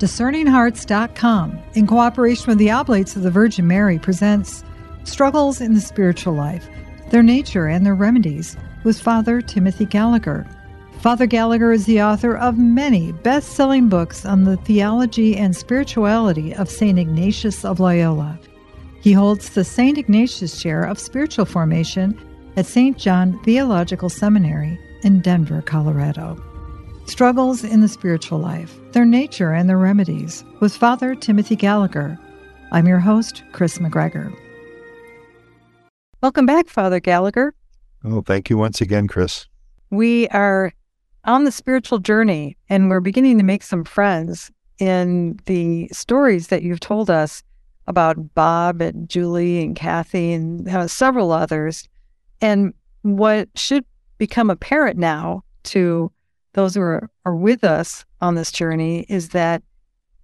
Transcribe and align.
DiscerningHearts.com, 0.00 1.58
in 1.74 1.86
cooperation 1.86 2.46
with 2.46 2.56
the 2.56 2.70
Oblates 2.70 3.16
of 3.16 3.22
the 3.22 3.30
Virgin 3.30 3.66
Mary, 3.66 3.98
presents 3.98 4.64
Struggles 5.04 5.60
in 5.60 5.74
the 5.74 5.80
Spiritual 5.80 6.32
Life, 6.32 6.66
Their 7.10 7.22
Nature 7.22 7.66
and 7.66 7.84
Their 7.84 7.94
Remedies, 7.94 8.56
with 8.82 8.98
Father 8.98 9.42
Timothy 9.42 9.84
Gallagher. 9.84 10.46
Father 11.00 11.26
Gallagher 11.26 11.70
is 11.70 11.84
the 11.84 12.00
author 12.00 12.34
of 12.34 12.56
many 12.56 13.12
best 13.12 13.50
selling 13.50 13.90
books 13.90 14.24
on 14.24 14.44
the 14.44 14.56
theology 14.56 15.36
and 15.36 15.54
spirituality 15.54 16.54
of 16.54 16.70
St. 16.70 16.98
Ignatius 16.98 17.62
of 17.62 17.78
Loyola. 17.78 18.38
He 19.02 19.12
holds 19.12 19.50
the 19.50 19.64
St. 19.64 19.98
Ignatius 19.98 20.62
Chair 20.62 20.82
of 20.82 20.98
Spiritual 20.98 21.44
Formation 21.44 22.18
at 22.56 22.64
St. 22.64 22.96
John 22.96 23.38
Theological 23.44 24.08
Seminary 24.08 24.80
in 25.02 25.20
Denver, 25.20 25.60
Colorado. 25.60 26.42
Struggles 27.10 27.64
in 27.64 27.80
the 27.80 27.88
Spiritual 27.88 28.38
Life, 28.38 28.72
Their 28.92 29.04
Nature 29.04 29.52
and 29.52 29.68
Their 29.68 29.76
Remedies, 29.76 30.44
with 30.60 30.76
Father 30.76 31.16
Timothy 31.16 31.56
Gallagher. 31.56 32.16
I'm 32.70 32.86
your 32.86 33.00
host, 33.00 33.42
Kris 33.50 33.78
McGregor. 33.78 34.32
Welcome 36.22 36.46
back, 36.46 36.68
Father 36.68 37.00
Gallagher. 37.00 37.52
Oh, 38.04 38.22
thank 38.22 38.48
you 38.48 38.56
once 38.56 38.80
again, 38.80 39.08
Kris. 39.08 39.48
We 39.90 40.28
are 40.28 40.72
on 41.24 41.42
the 41.42 41.50
spiritual 41.50 41.98
journey 41.98 42.56
and 42.68 42.88
we're 42.88 43.00
beginning 43.00 43.38
to 43.38 43.44
make 43.44 43.64
some 43.64 43.82
friends 43.82 44.52
in 44.78 45.40
the 45.46 45.88
stories 45.92 46.46
that 46.46 46.62
you've 46.62 46.78
told 46.78 47.10
us 47.10 47.42
about 47.88 48.36
Bob 48.36 48.80
and 48.80 49.08
Julie 49.08 49.64
and 49.64 49.74
Kathy 49.74 50.32
and 50.32 50.68
uh, 50.68 50.86
several 50.86 51.32
others. 51.32 51.88
And 52.40 52.72
what 53.02 53.48
should 53.56 53.84
become 54.16 54.48
apparent 54.48 54.96
now 54.96 55.42
to 55.64 56.12
those 56.52 56.74
who 56.74 56.80
are, 56.80 57.10
are 57.24 57.36
with 57.36 57.64
us 57.64 58.04
on 58.20 58.34
this 58.34 58.52
journey 58.52 59.06
is 59.08 59.30
that 59.30 59.62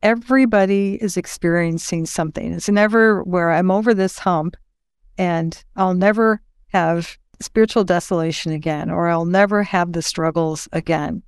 everybody 0.03 0.95
is 1.01 1.17
experiencing 1.17 2.07
something. 2.07 2.53
It's 2.53 2.69
never 2.69 3.23
where 3.25 3.53
I'm 3.53 3.71
over 3.71 3.95
this 3.95 4.19
hump 4.19 4.57
and 5.19 5.63
I'll 5.77 5.95
never 5.95 6.41
have 6.69 7.17
spiritual 7.41 7.85
desolation 7.85 8.53
again, 8.53 8.91
or 8.91 9.09
I'll 9.09 9.25
never 9.25 9.63
have 9.63 9.93
the 9.93 10.03
struggles 10.03 10.69
again. 10.73 11.23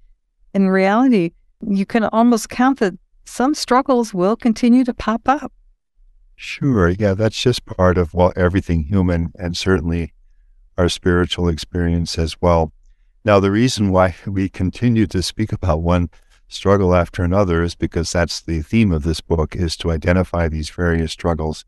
In 0.54 0.68
reality, 0.68 1.32
you 1.66 1.86
can 1.86 2.04
almost 2.04 2.48
count 2.48 2.80
that 2.80 2.94
some 3.24 3.54
struggles 3.54 4.14
will 4.14 4.36
continue 4.36 4.84
to 4.84 4.94
pop 4.94 5.28
up. 5.28 5.52
Sure. 6.36 6.88
Yeah, 6.88 7.14
that's 7.14 7.40
just 7.40 7.66
part 7.66 7.98
of 7.98 8.14
well 8.14 8.32
everything 8.36 8.84
human 8.84 9.32
and 9.38 9.56
certainly 9.56 10.12
our 10.76 10.88
spiritual 10.88 11.48
experience 11.48 12.18
as 12.18 12.40
well. 12.40 12.72
Now, 13.24 13.40
the 13.40 13.50
reason 13.50 13.90
why 13.90 14.14
we 14.26 14.48
continue 14.48 15.06
to 15.08 15.22
speak 15.22 15.52
about 15.52 15.82
one 15.82 16.10
struggle 16.48 16.94
after 16.94 17.22
another 17.22 17.62
is 17.62 17.74
because 17.74 18.12
that's 18.12 18.40
the 18.40 18.62
theme 18.62 18.90
of 18.92 19.02
this 19.02 19.20
book 19.20 19.54
is 19.54 19.76
to 19.76 19.90
identify 19.90 20.48
these 20.48 20.70
various 20.70 21.12
struggles. 21.12 21.64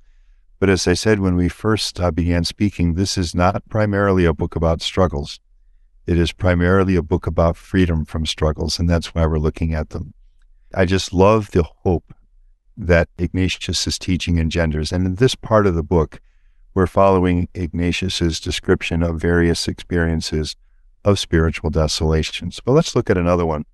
But 0.58 0.70
as 0.70 0.86
I 0.86 0.94
said 0.94 1.20
when 1.20 1.36
we 1.36 1.48
first 1.48 2.00
uh, 2.00 2.10
began 2.10 2.44
speaking, 2.44 2.94
this 2.94 3.16
is 3.18 3.34
not 3.34 3.66
primarily 3.68 4.24
a 4.24 4.34
book 4.34 4.56
about 4.56 4.82
struggles. 4.82 5.40
It 6.06 6.18
is 6.18 6.32
primarily 6.32 6.96
a 6.96 7.02
book 7.02 7.26
about 7.26 7.56
freedom 7.56 8.04
from 8.04 8.26
struggles, 8.26 8.78
and 8.78 8.88
that's 8.88 9.14
why 9.14 9.26
we're 9.26 9.38
looking 9.38 9.74
at 9.74 9.90
them. 9.90 10.14
I 10.74 10.84
just 10.84 11.12
love 11.12 11.50
the 11.50 11.62
hope 11.62 12.14
that 12.76 13.08
Ignatius's 13.18 13.98
teaching 13.98 14.38
engenders. 14.38 14.92
And 14.92 15.06
in 15.06 15.14
this 15.16 15.34
part 15.34 15.66
of 15.66 15.74
the 15.74 15.82
book, 15.82 16.20
we're 16.74 16.86
following 16.86 17.48
Ignatius's 17.54 18.40
description 18.40 19.02
of 19.02 19.20
various 19.20 19.68
experiences 19.68 20.56
of 21.04 21.18
spiritual 21.18 21.70
desolations. 21.70 22.60
But 22.64 22.72
let's 22.72 22.94
look 22.94 23.10
at 23.10 23.16
another 23.16 23.46
one. 23.46 23.64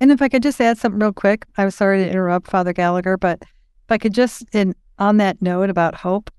And 0.00 0.10
if 0.10 0.20
I 0.20 0.28
could 0.28 0.42
just 0.42 0.60
add 0.60 0.78
something 0.78 1.00
real 1.00 1.12
quick, 1.12 1.46
I'm 1.56 1.70
sorry 1.70 2.04
to 2.04 2.10
interrupt 2.10 2.48
Father 2.48 2.72
Gallagher, 2.72 3.16
but 3.16 3.40
if 3.42 3.90
I 3.90 3.98
could 3.98 4.14
just, 4.14 4.44
in 4.52 4.74
on 4.98 5.16
that 5.18 5.40
note 5.40 5.70
about 5.70 5.94
hope, 5.94 6.30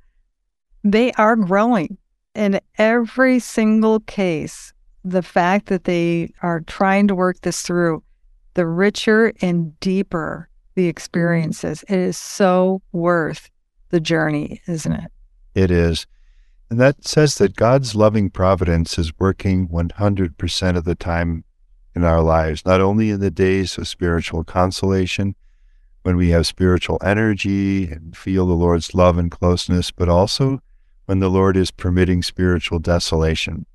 they 0.83 1.11
are 1.13 1.35
growing 1.35 1.97
in 2.35 2.59
every 2.78 3.39
single 3.39 4.00
case. 4.01 4.73
The 5.03 5.23
fact 5.23 5.67
that 5.67 5.85
they 5.85 6.34
are 6.41 6.62
trying 6.62 7.07
to 7.07 7.16
work 7.16 7.41
this 7.41 7.62
through, 7.62 8.03
the 8.56 8.67
richer 8.67 9.33
and 9.41 9.79
deeper 9.79 10.50
the 10.75 10.88
experiences, 10.88 11.83
it 11.88 11.97
is 11.97 12.17
so 12.17 12.81
worth 12.91 13.50
the 13.89 14.00
journey, 14.00 14.62
isn't 14.67 14.91
it? 14.91 15.12
It 15.56 15.72
is. 15.72 16.06
And 16.69 16.79
that 16.79 17.07
says 17.07 17.35
that 17.35 17.55
God's 17.55 17.95
loving 17.95 18.29
providence 18.29 19.00
is 19.00 19.17
working 19.19 19.69
100% 19.69 20.78
of 20.78 20.83
the 20.83 20.95
time 20.95 21.45
in 21.95 22.03
our 22.03 22.22
lives, 22.22 22.66
not 22.66 22.81
only 22.81 23.09
in 23.09 23.22
the 23.22 23.31
days 23.31 23.78
of 23.78 23.88
spiritual 23.88 24.44
consolation, 24.44 25.35
when 26.03 26.17
we 26.17 26.29
have 26.29 26.45
spiritual 26.45 27.00
energy 27.03 27.85
and 27.89 28.16
feel 28.16 28.45
the 28.45 28.53
Lord's 28.53 28.94
love 28.94 29.17
and 29.17 29.31
closeness, 29.31 29.91
but 29.91 30.09
also 30.09 30.61
when 31.06 31.19
the 31.19 31.29
Lord 31.29 31.57
is 31.57 31.72
permitting 31.72 32.22
spiritual 32.22 32.79
desolation. 32.79 33.66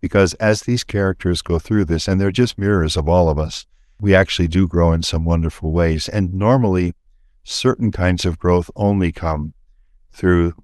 Because 0.00 0.34
as 0.34 0.62
these 0.62 0.84
characters 0.84 1.42
go 1.42 1.58
through 1.58 1.84
this, 1.84 2.08
and 2.08 2.20
they're 2.20 2.30
just 2.30 2.58
mirrors 2.58 2.96
of 2.96 3.08
all 3.08 3.28
of 3.28 3.38
us, 3.38 3.66
we 4.00 4.14
actually 4.14 4.48
do 4.48 4.66
grow 4.66 4.92
in 4.92 5.02
some 5.02 5.24
wonderful 5.24 5.72
ways. 5.72 6.08
And 6.08 6.32
normally, 6.34 6.94
certain 7.44 7.90
kinds 7.90 8.24
of 8.24 8.38
growth 8.38 8.70
only 8.76 9.12
come 9.12 9.54
through 10.12 10.54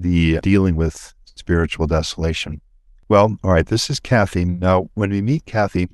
the 0.00 0.40
dealing 0.40 0.76
with 0.76 1.14
spiritual 1.24 1.86
desolation. 1.86 2.60
Well, 3.08 3.36
all 3.42 3.52
right, 3.52 3.66
this 3.66 3.90
is 3.90 4.00
Kathy. 4.00 4.44
Now, 4.44 4.88
when 4.94 5.10
we 5.10 5.20
meet 5.20 5.44
Kathy, 5.44 5.88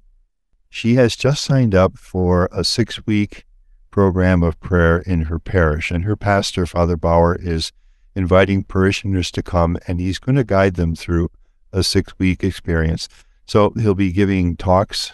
she 0.69 0.94
has 0.97 1.17
just 1.17 1.43
signed 1.43 1.75
up 1.75 1.99
for 1.99 2.49
a 2.53 2.62
six 2.62 3.06
week 3.06 3.44
program 3.91 4.43
of 4.43 4.61
prayer 4.61 4.99
in 4.99 5.22
her 5.22 5.39
parish, 5.39 5.91
and 5.91 6.05
her 6.05 6.17
pastor, 6.17 6.67
Father 6.67 6.97
Bauer, 6.97 7.34
is 7.41 7.72
inviting 8.15 8.62
parishioners 8.62 9.31
to 9.31 9.43
come, 9.43 9.78
and 9.87 10.00
he's 10.00 10.19
going 10.19 10.37
to 10.37 10.44
guide 10.44 10.75
them 10.75 10.94
through 10.94 11.31
a 11.73 11.83
six 11.83 12.12
week 12.19 12.44
experience. 12.44 13.09
So 13.47 13.73
he'll 13.78 13.94
be 13.94 14.12
giving 14.12 14.56
talks 14.56 15.12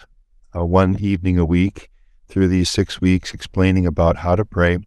uh, 0.55 0.65
one 0.65 0.97
evening 0.99 1.37
a 1.37 1.45
week 1.45 1.89
through 2.27 2.47
these 2.47 2.69
six 2.69 2.99
weeks, 2.99 3.33
explaining 3.33 3.85
about 3.85 4.17
how 4.17 4.35
to 4.35 4.43
pray. 4.43 4.79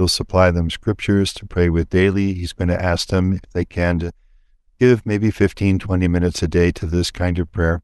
He'll 0.00 0.08
supply 0.08 0.50
them 0.50 0.70
scriptures 0.70 1.34
to 1.34 1.44
pray 1.44 1.68
with 1.68 1.90
daily. 1.90 2.32
He's 2.32 2.54
going 2.54 2.68
to 2.68 2.82
ask 2.82 3.08
them 3.08 3.34
if 3.34 3.52
they 3.52 3.66
can 3.66 3.98
to 3.98 4.12
give 4.78 5.04
maybe 5.04 5.30
15, 5.30 5.78
20 5.78 6.08
minutes 6.08 6.42
a 6.42 6.48
day 6.48 6.72
to 6.72 6.86
this 6.86 7.10
kind 7.10 7.38
of 7.38 7.52
prayer. 7.52 7.82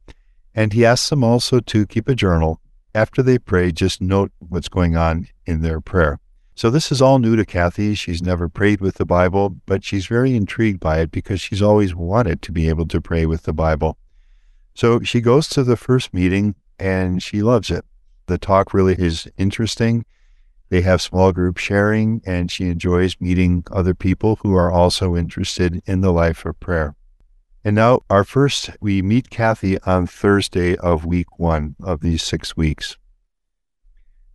And 0.55 0.73
he 0.73 0.87
asks 0.87 1.11
them 1.11 1.23
also 1.23 1.61
to 1.61 1.85
keep 1.85 2.09
a 2.09 2.15
journal. 2.15 2.59
After 2.95 3.23
they 3.23 3.37
pray, 3.37 3.71
just 3.71 4.01
note 4.01 4.33
what's 4.39 4.71
going 4.71 4.97
on 4.97 5.29
in 5.45 5.61
their 5.61 5.79
prayer. 5.79 6.19
So 6.55 6.71
this 6.71 6.91
is 6.91 7.03
all 7.03 7.19
new 7.19 7.37
to 7.37 7.45
Kathy. 7.45 7.95
She's 7.95 8.23
never 8.23 8.49
prayed 8.49 8.81
with 8.81 8.95
the 8.95 9.05
Bible, 9.05 9.55
but 9.67 9.85
she's 9.85 10.07
very 10.07 10.35
intrigued 10.35 10.81
by 10.81 11.01
it 11.01 11.11
because 11.11 11.39
she's 11.39 11.61
always 11.61 11.95
wanted 11.95 12.41
to 12.41 12.51
be 12.51 12.71
able 12.71 12.89
to 12.89 13.01
pray 13.03 13.27
with 13.27 13.43
the 13.43 13.53
Bible. 13.53 13.99
So 14.75 15.01
she 15.03 15.21
goes 15.21 15.49
to 15.51 15.63
the 15.63 15.77
first 15.77 16.15
meeting 16.15 16.55
and 16.79 17.23
she 17.23 17.43
loves 17.43 17.71
it. 17.71 17.85
The 18.25 18.39
talk 18.39 18.73
really 18.73 18.95
is 18.95 19.29
interesting. 19.37 20.07
They 20.69 20.81
have 20.83 21.01
small 21.01 21.33
group 21.33 21.59
sharing, 21.59 22.23
and 22.27 22.51
she 22.51 22.69
enjoys 22.69 23.21
meeting 23.21 23.65
other 23.71 23.95
people 23.95 24.37
who 24.43 24.55
are 24.55 24.71
also 24.71 25.17
interested 25.17 25.83
in 25.87 26.01
the 26.01 26.13
life 26.13 26.45
of 26.45 26.59
prayer. 26.59 26.97
And 27.65 27.77
now, 27.77 28.01
our 28.11 28.25
first, 28.25 28.71
we 28.81 29.03
meet 29.03 29.31
Kathy 29.31 29.81
on 29.83 30.07
Thursday 30.07 30.77
of 30.77 31.05
week 31.05 31.39
one 31.39 31.77
of 31.83 32.01
these 32.01 32.23
six 32.23 32.57
weeks. 32.57 32.97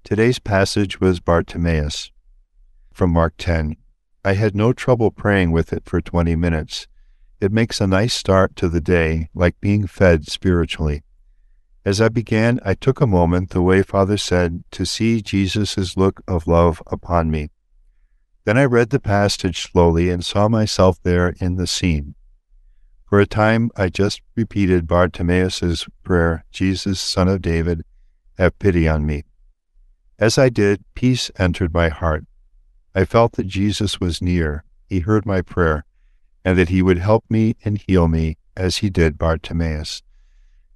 Today's 0.03 0.39
passage 0.39 0.99
was 0.99 1.19
Bartimaeus 1.19 2.11
from 2.93 3.11
Mark 3.11 3.35
10. 3.37 3.75
I 4.23 4.33
had 4.33 4.55
no 4.55 4.73
trouble 4.73 5.11
praying 5.11 5.51
with 5.51 5.73
it 5.73 5.83
for 5.85 6.01
20 6.01 6.35
minutes. 6.35 6.87
It 7.39 7.51
makes 7.51 7.81
a 7.81 7.87
nice 7.87 8.13
start 8.13 8.55
to 8.57 8.69
the 8.69 8.81
day, 8.81 9.29
like 9.33 9.59
being 9.61 9.87
fed 9.87 10.27
spiritually. 10.27 11.03
As 11.83 11.99
I 11.99 12.09
began, 12.09 12.59
I 12.63 12.75
took 12.75 13.01
a 13.01 13.07
moment, 13.07 13.49
the 13.49 13.61
way 13.61 13.81
Father 13.81 14.17
said, 14.17 14.63
to 14.71 14.85
see 14.85 15.21
Jesus' 15.21 15.97
look 15.97 16.21
of 16.27 16.45
love 16.45 16.81
upon 16.87 17.31
me. 17.31 17.49
Then 18.45 18.57
I 18.57 18.65
read 18.65 18.91
the 18.91 18.99
passage 18.99 19.61
slowly 19.61 20.09
and 20.09 20.23
saw 20.23 20.47
myself 20.47 21.01
there 21.01 21.29
in 21.39 21.55
the 21.55 21.65
scene. 21.65 22.13
For 23.09 23.19
a 23.19 23.25
time, 23.25 23.71
I 23.75 23.89
just 23.89 24.21
repeated 24.35 24.87
Bartimaeus' 24.87 25.87
prayer, 26.03 26.45
Jesus, 26.51 26.99
Son 26.99 27.27
of 27.27 27.41
David, 27.41 27.83
have 28.37 28.59
pity 28.59 28.87
on 28.87 29.05
me. 29.05 29.23
As 30.19 30.37
I 30.37 30.49
did, 30.49 30.83
peace 30.93 31.31
entered 31.37 31.73
my 31.73 31.89
heart. 31.89 32.25
I 32.93 33.05
felt 33.05 33.33
that 33.33 33.47
Jesus 33.47 33.99
was 33.99 34.21
near, 34.21 34.63
he 34.85 34.99
heard 34.99 35.25
my 35.25 35.41
prayer, 35.41 35.83
and 36.45 36.57
that 36.59 36.69
he 36.69 36.81
would 36.81 36.99
help 36.99 37.25
me 37.27 37.55
and 37.65 37.81
heal 37.81 38.07
me 38.07 38.37
as 38.55 38.77
he 38.77 38.89
did 38.89 39.17
Bartimaeus. 39.17 40.03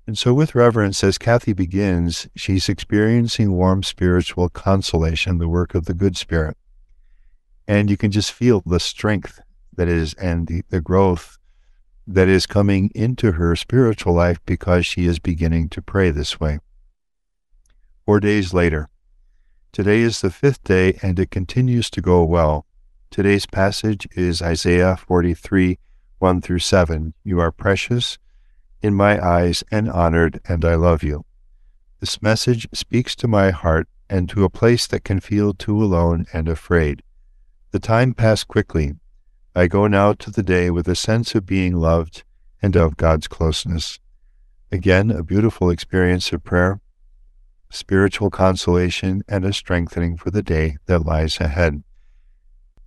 And 0.07 0.17
so, 0.17 0.33
with 0.33 0.53
reverence, 0.53 1.03
as 1.03 1.17
Kathy 1.17 1.53
begins, 1.53 2.27
she's 2.35 2.69
experiencing 2.69 3.53
warm 3.53 3.81
spiritual 3.81 4.49
consolation, 4.49 5.39
the 5.39 5.49
work 5.49 5.73
of 5.73 5.85
the 5.85 5.95
good 5.95 6.15
spirit. 6.15 6.57
And 7.67 7.89
you 7.89 7.97
can 7.97 8.11
just 8.11 8.31
feel 8.31 8.61
the 8.65 8.79
strength 8.79 9.39
that 9.75 9.87
is 9.87 10.13
and 10.15 10.47
the, 10.47 10.63
the 10.69 10.81
growth 10.81 11.37
that 12.05 12.27
is 12.27 12.45
coming 12.45 12.91
into 12.93 13.33
her 13.33 13.55
spiritual 13.55 14.13
life 14.13 14.39
because 14.45 14.85
she 14.85 15.07
is 15.07 15.17
beginning 15.17 15.69
to 15.69 15.81
pray 15.81 16.11
this 16.11 16.39
way. 16.39 16.59
Four 18.05 18.19
days 18.19 18.53
later, 18.53 18.89
Today 19.75 19.99
is 19.99 20.21
the 20.21 20.29
fifth 20.29 20.63
day, 20.63 20.97
and 21.01 21.19
it 21.19 21.31
continues 21.31 21.89
to 21.89 21.99
go 21.99 22.23
well. 22.23 22.65
Today's 23.11 23.45
passage 23.45 24.07
is 24.15 24.41
Isaiah 24.41 24.95
43 24.95 25.77
1 26.19 26.41
through 26.41 26.59
7. 26.59 27.13
You 27.25 27.41
are 27.41 27.51
precious 27.51 28.17
in 28.85 28.93
my 28.93 29.19
eyes 29.19 29.63
and 29.71 29.89
honored, 29.89 30.39
and 30.47 30.63
I 30.63 30.75
love 30.75 31.01
you. 31.01 31.25
This 31.99 32.21
message 32.21 32.67
speaks 32.71 33.15
to 33.15 33.27
my 33.27 33.49
heart 33.49 33.87
and 34.11 34.29
to 34.29 34.43
a 34.43 34.49
place 34.49 34.85
that 34.85 35.03
can 35.03 35.19
feel 35.19 35.55
too 35.55 35.83
alone 35.83 36.27
and 36.31 36.47
afraid. 36.47 37.01
The 37.71 37.79
time 37.79 38.13
passed 38.13 38.47
quickly. 38.47 38.93
I 39.55 39.65
go 39.65 39.87
now 39.87 40.13
to 40.13 40.29
the 40.29 40.43
day 40.43 40.69
with 40.69 40.87
a 40.87 40.95
sense 40.95 41.33
of 41.33 41.47
being 41.47 41.75
loved 41.75 42.23
and 42.61 42.75
of 42.75 42.95
God's 42.95 43.27
closeness. 43.27 43.99
Again, 44.71 45.09
a 45.09 45.23
beautiful 45.23 45.71
experience 45.71 46.31
of 46.31 46.43
prayer, 46.43 46.79
spiritual 47.71 48.29
consolation, 48.29 49.23
and 49.27 49.45
a 49.45 49.51
strengthening 49.51 50.15
for 50.15 50.29
the 50.29 50.43
day 50.43 50.77
that 50.85 51.07
lies 51.07 51.39
ahead. 51.39 51.83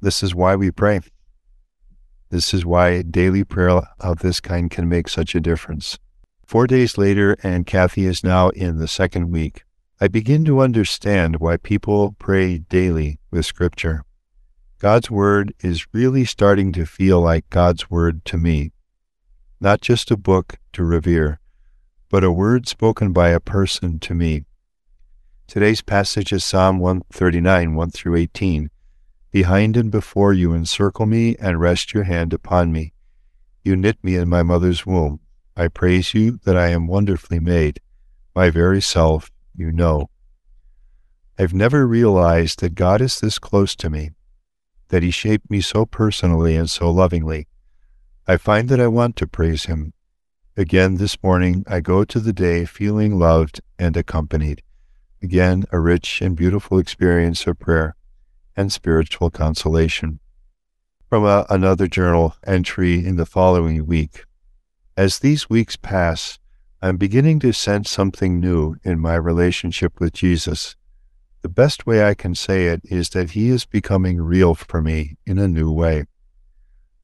This 0.00 0.22
is 0.22 0.32
why 0.32 0.54
we 0.54 0.70
pray. 0.70 1.00
This 2.30 2.52
is 2.52 2.66
why 2.66 3.02
daily 3.02 3.44
prayer 3.44 3.82
of 4.00 4.18
this 4.18 4.40
kind 4.40 4.70
can 4.70 4.88
make 4.88 5.08
such 5.08 5.34
a 5.34 5.40
difference. 5.40 5.98
Four 6.46 6.66
days 6.66 6.98
later, 6.98 7.36
and 7.42 7.66
Kathy 7.66 8.04
is 8.04 8.24
now 8.24 8.50
in 8.50 8.78
the 8.78 8.88
second 8.88 9.30
week, 9.30 9.64
I 10.00 10.08
begin 10.08 10.44
to 10.44 10.60
understand 10.60 11.40
why 11.40 11.56
people 11.56 12.14
pray 12.18 12.58
daily 12.58 13.18
with 13.30 13.46
Scripture. 13.46 14.04
God's 14.78 15.10
Word 15.10 15.54
is 15.60 15.92
really 15.92 16.24
starting 16.24 16.72
to 16.72 16.86
feel 16.86 17.20
like 17.20 17.50
God's 17.50 17.90
Word 17.90 18.24
to 18.26 18.36
me, 18.36 18.72
not 19.60 19.80
just 19.80 20.10
a 20.10 20.16
book 20.16 20.56
to 20.74 20.84
revere, 20.84 21.40
but 22.10 22.24
a 22.24 22.32
word 22.32 22.68
spoken 22.68 23.12
by 23.12 23.30
a 23.30 23.40
person 23.40 23.98
to 24.00 24.14
me. 24.14 24.44
Today's 25.46 25.82
passage 25.82 26.32
is 26.32 26.44
Psalm 26.44 26.78
139, 26.78 27.74
1 27.74 27.90
through 27.90 28.16
18. 28.16 28.70
Behind 29.30 29.76
and 29.76 29.90
before 29.90 30.32
you 30.32 30.54
encircle 30.54 31.04
me 31.04 31.36
and 31.36 31.60
rest 31.60 31.92
your 31.92 32.04
hand 32.04 32.32
upon 32.32 32.72
me. 32.72 32.94
You 33.62 33.76
knit 33.76 33.98
me 34.02 34.16
in 34.16 34.26
my 34.28 34.42
mother's 34.42 34.86
womb. 34.86 35.20
I 35.54 35.68
praise 35.68 36.14
you 36.14 36.40
that 36.44 36.56
I 36.56 36.68
am 36.68 36.86
wonderfully 36.86 37.38
made. 37.38 37.80
My 38.34 38.48
very 38.48 38.80
self 38.80 39.30
you 39.54 39.70
know. 39.70 40.08
I've 41.38 41.52
never 41.52 41.86
realized 41.86 42.60
that 42.60 42.74
God 42.74 43.02
is 43.02 43.20
this 43.20 43.38
close 43.38 43.76
to 43.76 43.90
me, 43.90 44.12
that 44.88 45.02
He 45.02 45.10
shaped 45.10 45.50
me 45.50 45.60
so 45.60 45.84
personally 45.84 46.56
and 46.56 46.70
so 46.70 46.90
lovingly. 46.90 47.48
I 48.26 48.38
find 48.38 48.70
that 48.70 48.80
I 48.80 48.88
want 48.88 49.16
to 49.16 49.26
praise 49.26 49.66
Him. 49.66 49.92
Again 50.56 50.96
this 50.96 51.22
morning, 51.22 51.64
I 51.66 51.80
go 51.80 52.04
to 52.04 52.18
the 52.18 52.32
day 52.32 52.64
feeling 52.64 53.18
loved 53.18 53.60
and 53.78 53.94
accompanied. 53.94 54.62
Again, 55.22 55.64
a 55.70 55.78
rich 55.78 56.22
and 56.22 56.34
beautiful 56.34 56.78
experience 56.78 57.46
of 57.46 57.58
prayer 57.58 57.94
and 58.58 58.72
spiritual 58.72 59.30
consolation. 59.30 60.18
From 61.08 61.24
a, 61.24 61.46
another 61.48 61.86
journal 61.86 62.34
entry 62.44 63.06
in 63.06 63.14
the 63.14 63.24
following 63.24 63.86
week. 63.86 64.24
As 64.96 65.20
these 65.20 65.48
weeks 65.48 65.76
pass, 65.76 66.40
I'm 66.82 66.96
beginning 66.96 67.38
to 67.40 67.52
sense 67.52 67.88
something 67.88 68.40
new 68.40 68.74
in 68.82 68.98
my 68.98 69.14
relationship 69.14 70.00
with 70.00 70.12
Jesus. 70.12 70.74
The 71.42 71.48
best 71.48 71.86
way 71.86 72.02
I 72.02 72.14
can 72.14 72.34
say 72.34 72.66
it 72.66 72.80
is 72.82 73.10
that 73.10 73.30
he 73.30 73.48
is 73.48 73.64
becoming 73.64 74.20
real 74.20 74.56
for 74.56 74.82
me 74.82 75.16
in 75.24 75.38
a 75.38 75.46
new 75.46 75.70
way. 75.70 76.06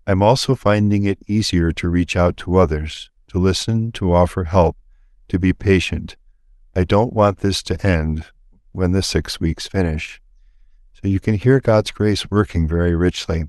I'm 0.08 0.24
also 0.24 0.56
finding 0.56 1.04
it 1.04 1.20
easier 1.28 1.70
to 1.70 1.88
reach 1.88 2.16
out 2.16 2.36
to 2.38 2.56
others, 2.56 3.10
to 3.28 3.38
listen, 3.38 3.92
to 3.92 4.12
offer 4.12 4.42
help, 4.42 4.76
to 5.28 5.38
be 5.38 5.52
patient. 5.52 6.16
I 6.74 6.82
don't 6.82 7.12
want 7.12 7.38
this 7.38 7.62
to 7.64 7.86
end 7.86 8.26
when 8.72 8.90
the 8.90 9.02
six 9.02 9.38
weeks 9.38 9.68
finish. 9.68 10.20
So 11.04 11.08
you 11.08 11.20
can 11.20 11.34
hear 11.34 11.60
God's 11.60 11.90
grace 11.90 12.30
working 12.30 12.66
very 12.66 12.94
richly 12.94 13.44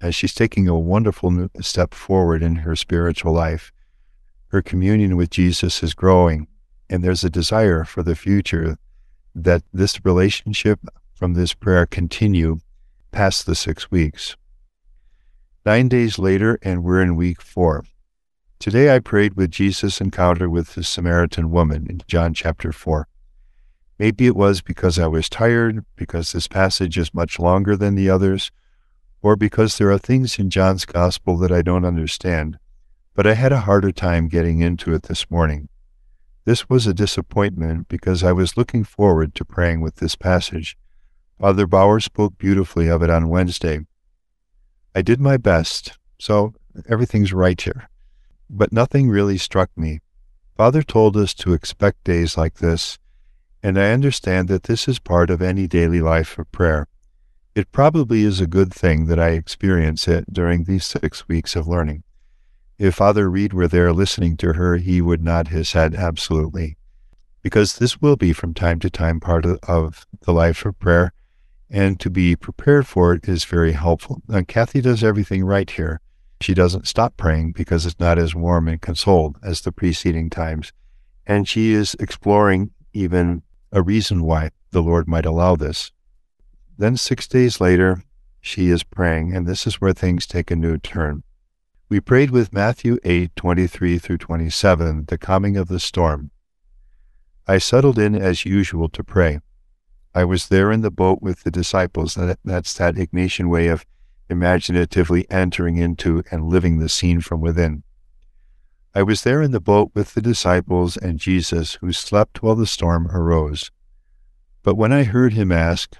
as 0.00 0.14
she's 0.14 0.32
taking 0.32 0.68
a 0.68 0.78
wonderful 0.78 1.48
step 1.60 1.92
forward 1.92 2.40
in 2.40 2.54
her 2.54 2.76
spiritual 2.76 3.32
life. 3.32 3.72
Her 4.46 4.62
communion 4.62 5.16
with 5.16 5.28
Jesus 5.28 5.82
is 5.82 5.92
growing, 5.92 6.46
and 6.88 7.02
there's 7.02 7.24
a 7.24 7.30
desire 7.30 7.82
for 7.82 8.04
the 8.04 8.14
future 8.14 8.76
that 9.34 9.64
this 9.72 10.04
relationship 10.04 10.78
from 11.12 11.34
this 11.34 11.52
prayer 11.52 11.84
continue 11.84 12.60
past 13.10 13.44
the 13.44 13.56
six 13.56 13.90
weeks. 13.90 14.36
Nine 15.66 15.88
days 15.88 16.16
later, 16.16 16.60
and 16.62 16.84
we're 16.84 17.02
in 17.02 17.16
week 17.16 17.42
four. 17.42 17.84
Today 18.60 18.94
I 18.94 19.00
prayed 19.00 19.34
with 19.34 19.50
Jesus' 19.50 20.00
encounter 20.00 20.48
with 20.48 20.76
the 20.76 20.84
Samaritan 20.84 21.50
woman 21.50 21.88
in 21.90 22.02
John 22.06 22.32
chapter 22.34 22.70
4. 22.70 23.08
Maybe 23.98 24.26
it 24.26 24.36
was 24.36 24.60
because 24.60 24.98
I 24.98 25.06
was 25.06 25.28
tired, 25.28 25.84
because 25.96 26.32
this 26.32 26.48
passage 26.48 26.98
is 26.98 27.14
much 27.14 27.38
longer 27.38 27.76
than 27.76 27.94
the 27.94 28.10
others, 28.10 28.50
or 29.22 29.36
because 29.36 29.78
there 29.78 29.90
are 29.90 29.98
things 29.98 30.38
in 30.38 30.50
John's 30.50 30.84
Gospel 30.84 31.36
that 31.38 31.52
I 31.52 31.62
don't 31.62 31.84
understand, 31.84 32.58
but 33.14 33.26
I 33.26 33.34
had 33.34 33.52
a 33.52 33.60
harder 33.60 33.92
time 33.92 34.28
getting 34.28 34.60
into 34.60 34.92
it 34.94 35.04
this 35.04 35.30
morning. 35.30 35.68
This 36.44 36.68
was 36.68 36.86
a 36.86 36.94
disappointment 36.94 37.86
because 37.88 38.24
I 38.24 38.32
was 38.32 38.56
looking 38.56 38.82
forward 38.82 39.34
to 39.36 39.44
praying 39.44 39.80
with 39.80 39.96
this 39.96 40.16
passage. 40.16 40.76
Father 41.38 41.66
Bauer 41.66 42.00
spoke 42.00 42.36
beautifully 42.36 42.88
of 42.88 43.02
it 43.02 43.10
on 43.10 43.28
Wednesday. 43.28 43.80
I 44.94 45.02
did 45.02 45.20
my 45.20 45.36
best, 45.36 45.98
so 46.18 46.54
everything's 46.88 47.32
right 47.32 47.60
here. 47.60 47.88
But 48.50 48.72
nothing 48.72 49.08
really 49.08 49.38
struck 49.38 49.70
me. 49.76 50.00
Father 50.56 50.82
told 50.82 51.16
us 51.16 51.32
to 51.34 51.52
expect 51.52 52.04
days 52.04 52.36
like 52.36 52.54
this 52.54 52.98
and 53.62 53.78
I 53.78 53.92
understand 53.92 54.48
that 54.48 54.64
this 54.64 54.88
is 54.88 54.98
part 54.98 55.30
of 55.30 55.40
any 55.40 55.66
daily 55.66 56.00
life 56.00 56.38
of 56.38 56.50
prayer. 56.50 56.88
It 57.54 57.70
probably 57.70 58.24
is 58.24 58.40
a 58.40 58.46
good 58.46 58.72
thing 58.72 59.06
that 59.06 59.18
I 59.18 59.30
experience 59.30 60.08
it 60.08 60.32
during 60.32 60.64
these 60.64 60.84
six 60.84 61.28
weeks 61.28 61.54
of 61.54 61.68
learning. 61.68 62.02
If 62.78 62.96
Father 62.96 63.30
Reed 63.30 63.52
were 63.52 63.68
there 63.68 63.92
listening 63.92 64.36
to 64.38 64.54
her, 64.54 64.78
he 64.78 65.00
would 65.00 65.22
nod 65.22 65.48
his 65.48 65.72
head 65.72 65.94
absolutely, 65.94 66.76
because 67.42 67.76
this 67.76 68.00
will 68.00 68.16
be 68.16 68.32
from 68.32 68.54
time 68.54 68.80
to 68.80 68.90
time 68.90 69.20
part 69.20 69.44
of, 69.44 70.06
the 70.22 70.32
life 70.32 70.64
of 70.64 70.78
prayer, 70.78 71.12
and 71.70 72.00
to 72.00 72.10
be 72.10 72.34
prepared 72.34 72.86
for 72.86 73.14
it 73.14 73.28
is 73.28 73.44
very 73.44 73.72
helpful. 73.72 74.22
And 74.28 74.48
Kathy 74.48 74.80
does 74.80 75.04
everything 75.04 75.44
right 75.44 75.70
here. 75.70 76.00
She 76.40 76.54
doesn't 76.54 76.88
stop 76.88 77.16
praying 77.16 77.52
because 77.52 77.86
it's 77.86 78.00
not 78.00 78.18
as 78.18 78.34
warm 78.34 78.66
and 78.66 78.80
consoled 78.80 79.38
as 79.42 79.60
the 79.60 79.70
preceding 79.72 80.28
times. 80.28 80.72
And 81.26 81.48
she 81.48 81.72
is 81.72 81.94
exploring 82.00 82.70
even 82.92 83.42
a 83.72 83.82
reason 83.82 84.22
why 84.22 84.50
the 84.70 84.82
Lord 84.82 85.08
might 85.08 85.26
allow 85.26 85.56
this. 85.56 85.90
Then, 86.78 86.96
six 86.96 87.26
days 87.26 87.60
later, 87.60 88.04
she 88.40 88.70
is 88.70 88.82
praying, 88.82 89.34
and 89.34 89.46
this 89.46 89.66
is 89.66 89.80
where 89.80 89.92
things 89.92 90.26
take 90.26 90.50
a 90.50 90.56
new 90.56 90.78
turn. 90.78 91.22
We 91.88 92.00
prayed 92.00 92.30
with 92.30 92.52
Matthew 92.52 92.98
8 93.04 93.34
23 93.34 93.98
through 93.98 94.18
27, 94.18 95.06
the 95.08 95.18
coming 95.18 95.56
of 95.56 95.68
the 95.68 95.80
storm. 95.80 96.30
I 97.46 97.58
settled 97.58 97.98
in 97.98 98.14
as 98.14 98.44
usual 98.44 98.88
to 98.90 99.02
pray. 99.02 99.40
I 100.14 100.24
was 100.24 100.48
there 100.48 100.70
in 100.70 100.82
the 100.82 100.90
boat 100.90 101.22
with 101.22 101.42
the 101.42 101.50
disciples. 101.50 102.14
That's 102.44 102.74
that 102.74 102.94
Ignatian 102.94 103.48
way 103.48 103.68
of 103.68 103.86
imaginatively 104.28 105.30
entering 105.30 105.76
into 105.76 106.22
and 106.30 106.48
living 106.48 106.78
the 106.78 106.88
scene 106.88 107.20
from 107.20 107.40
within. 107.40 107.82
I 108.94 109.02
was 109.02 109.22
there 109.22 109.40
in 109.40 109.52
the 109.52 109.60
boat 109.60 109.90
with 109.94 110.12
the 110.12 110.20
disciples 110.20 110.98
and 110.98 111.18
Jesus, 111.18 111.74
who 111.74 111.92
slept 111.92 112.42
while 112.42 112.54
the 112.54 112.66
storm 112.66 113.08
arose. 113.10 113.70
But 114.62 114.74
when 114.74 114.92
I 114.92 115.04
heard 115.04 115.32
him 115.32 115.50
ask, 115.50 115.96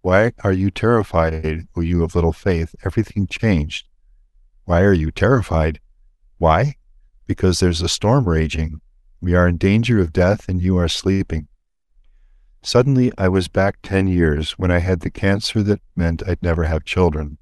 Why 0.00 0.32
are 0.42 0.52
you 0.52 0.72
terrified, 0.72 1.68
O 1.76 1.80
you 1.80 2.02
of 2.02 2.16
little 2.16 2.32
faith? 2.32 2.74
everything 2.84 3.28
changed. 3.28 3.86
Why 4.64 4.80
are 4.82 4.92
you 4.92 5.12
terrified? 5.12 5.78
Why? 6.38 6.74
Because 7.28 7.60
there's 7.60 7.80
a 7.80 7.88
storm 7.88 8.28
raging. 8.28 8.80
We 9.20 9.36
are 9.36 9.46
in 9.46 9.56
danger 9.56 10.00
of 10.00 10.12
death, 10.12 10.48
and 10.48 10.60
you 10.60 10.76
are 10.78 10.88
sleeping. 10.88 11.46
Suddenly, 12.60 13.12
I 13.16 13.28
was 13.28 13.46
back 13.46 13.76
ten 13.82 14.08
years 14.08 14.52
when 14.52 14.72
I 14.72 14.78
had 14.78 15.00
the 15.00 15.10
cancer 15.10 15.62
that 15.62 15.80
meant 15.94 16.26
I'd 16.26 16.42
never 16.42 16.64
have 16.64 16.84
children. 16.84 17.38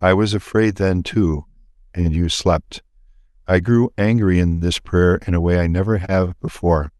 I 0.00 0.14
was 0.14 0.34
afraid 0.34 0.76
then, 0.76 1.04
too, 1.04 1.46
and 1.94 2.12
you 2.12 2.28
slept. 2.28 2.82
I 3.48 3.60
grew 3.60 3.92
angry 3.96 4.40
in 4.40 4.58
this 4.58 4.80
prayer 4.80 5.20
in 5.26 5.34
a 5.34 5.40
way 5.40 5.60
I 5.60 5.68
never 5.68 5.98
have 5.98 6.38
before. 6.40 6.90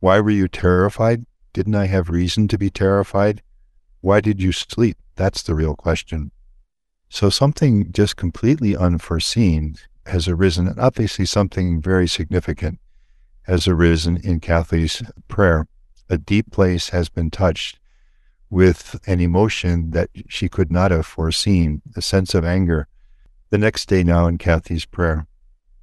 Why 0.00 0.20
were 0.20 0.30
you 0.30 0.48
terrified? 0.48 1.26
Didn't 1.52 1.74
I 1.74 1.86
have 1.86 2.08
reason 2.08 2.48
to 2.48 2.56
be 2.56 2.70
terrified? 2.70 3.42
Why 4.00 4.20
did 4.20 4.40
you 4.40 4.52
sleep? 4.52 4.96
That's 5.16 5.42
the 5.42 5.54
real 5.54 5.74
question. 5.74 6.30
So 7.10 7.28
something 7.28 7.92
just 7.92 8.16
completely 8.16 8.74
unforeseen 8.74 9.76
has 10.06 10.28
arisen, 10.28 10.66
and 10.66 10.78
obviously 10.78 11.26
something 11.26 11.82
very 11.82 12.08
significant 12.08 12.78
has 13.42 13.68
arisen 13.68 14.16
in 14.16 14.40
Kathy's 14.40 15.02
prayer. 15.28 15.66
A 16.08 16.16
deep 16.16 16.50
place 16.50 16.88
has 16.90 17.08
been 17.08 17.30
touched 17.30 17.78
with 18.48 18.98
an 19.06 19.20
emotion 19.20 19.90
that 19.90 20.08
she 20.28 20.48
could 20.48 20.72
not 20.72 20.90
have 20.90 21.04
foreseen, 21.04 21.82
a 21.96 22.02
sense 22.02 22.34
of 22.34 22.44
anger. 22.44 22.88
The 23.50 23.58
next 23.58 23.88
day 23.88 24.02
now 24.02 24.26
in 24.26 24.38
Kathy's 24.38 24.86
prayer, 24.86 25.26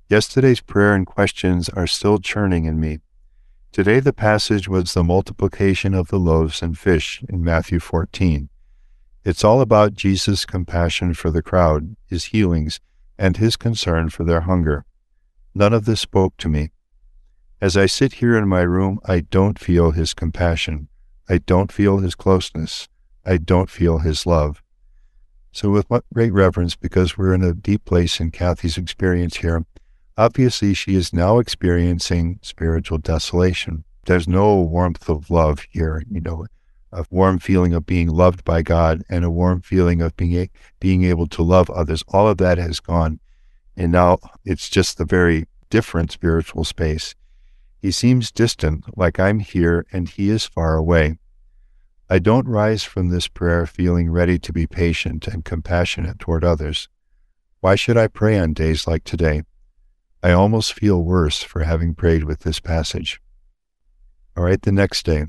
Yesterday's 0.10 0.60
prayer 0.60 0.94
and 0.94 1.08
questions 1.08 1.70
are 1.70 1.88
still 1.88 2.20
churning 2.20 2.66
in 2.66 2.80
me. 2.80 3.00
Today, 3.72 4.00
the 4.00 4.14
passage 4.14 4.68
was 4.68 4.94
the 4.94 5.04
multiplication 5.04 5.94
of 5.94 6.10
the 6.10 6.20
loaves 6.20 6.62
and 6.62 6.78
fish 6.78 7.24
in 7.30 7.44
Matthew 7.44 7.80
14. 7.80 8.50
It's 9.26 9.44
all 9.44 9.62
about 9.62 9.94
Jesus' 9.94 10.46
compassion 10.46 11.14
for 11.14 11.32
the 11.32 11.42
crowd, 11.42 11.96
his 12.06 12.26
healings, 12.26 12.82
and 13.18 13.38
his 13.38 13.56
concern 13.56 14.10
for 14.10 14.26
their 14.26 14.42
hunger. 14.42 14.86
None 15.56 15.74
of 15.74 15.86
this 15.86 16.02
spoke 16.02 16.36
to 16.38 16.50
me. 16.50 16.72
As 17.62 17.78
I 17.78 17.86
sit 17.86 18.14
here 18.16 18.38
in 18.38 18.48
my 18.48 18.62
room, 18.62 19.00
I 19.06 19.22
don't 19.22 19.58
feel 19.58 19.92
his 19.92 20.14
compassion. 20.14 20.90
I 21.30 21.38
don't 21.38 21.72
feel 21.72 22.00
his 22.00 22.14
closeness. 22.14 22.90
I 23.26 23.38
don't 23.38 23.70
feel 23.70 24.00
his 24.00 24.26
love. 24.26 24.62
So, 25.54 25.70
with 25.70 25.88
great 26.14 26.34
reverence, 26.34 26.76
because 26.76 27.18
we're 27.18 27.34
in 27.34 27.44
a 27.44 27.54
deep 27.54 27.86
place 27.86 28.20
in 28.20 28.32
Kathy's 28.32 28.78
experience 28.78 29.38
here, 29.38 29.66
obviously 30.18 30.74
she 30.74 30.96
is 30.96 31.14
now 31.14 31.40
experiencing 31.40 32.40
spiritual 32.42 32.98
desolation. 32.98 33.84
There's 34.06 34.28
no 34.28 34.60
warmth 34.60 35.10
of 35.10 35.30
love 35.30 35.66
here, 35.70 36.04
you 36.10 36.22
know, 36.22 36.46
a 36.92 37.06
warm 37.10 37.40
feeling 37.40 37.74
of 37.74 37.86
being 37.86 38.10
loved 38.10 38.44
by 38.44 38.62
God 38.62 39.04
and 39.10 39.26
a 39.26 39.30
warm 39.30 39.62
feeling 39.62 40.02
of 40.02 40.16
being, 40.16 40.36
a, 40.36 40.50
being 40.80 41.04
able 41.04 41.28
to 41.28 41.42
love 41.42 41.70
others. 41.70 42.04
All 42.10 42.28
of 42.28 42.38
that 42.38 42.58
has 42.58 42.80
gone. 42.80 43.20
And 43.76 43.92
now 43.92 44.20
it's 44.46 44.70
just 44.70 45.00
a 45.00 45.06
very 45.06 45.48
different 45.70 46.12
spiritual 46.12 46.64
space. 46.64 47.16
He 47.82 47.92
seems 47.92 48.32
distant, 48.32 48.86
like 48.98 49.20
I'm 49.20 49.40
here 49.40 49.86
and 49.92 50.08
he 50.08 50.30
is 50.30 50.46
far 50.46 50.76
away. 50.76 51.18
I 52.10 52.20
don't 52.20 52.48
rise 52.48 52.84
from 52.84 53.10
this 53.10 53.28
prayer 53.28 53.66
feeling 53.66 54.12
ready 54.12 54.38
to 54.38 54.54
be 54.54 54.68
patient 54.68 55.28
and 55.28 55.44
compassionate 55.44 56.20
toward 56.20 56.44
others. 56.44 56.88
Why 57.62 57.76
should 57.76 57.98
I 57.98 58.08
pray 58.08 58.38
on 58.38 58.54
days 58.54 58.86
like 58.88 59.04
today? 59.04 59.44
I 60.24 60.32
almost 60.32 60.72
feel 60.72 61.04
worse 61.04 61.44
for 61.44 61.66
having 61.66 61.96
prayed 61.96 62.24
with 62.24 62.40
this 62.40 62.62
passage. 62.62 63.20
All 64.38 64.46
right, 64.46 64.62
the 64.62 64.72
next 64.72 65.06
day. 65.06 65.26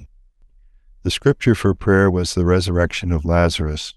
The 1.02 1.10
scripture 1.10 1.56
for 1.56 1.74
prayer 1.74 2.08
was 2.08 2.34
the 2.34 2.44
resurrection 2.44 3.10
of 3.10 3.24
Lazarus. 3.24 3.94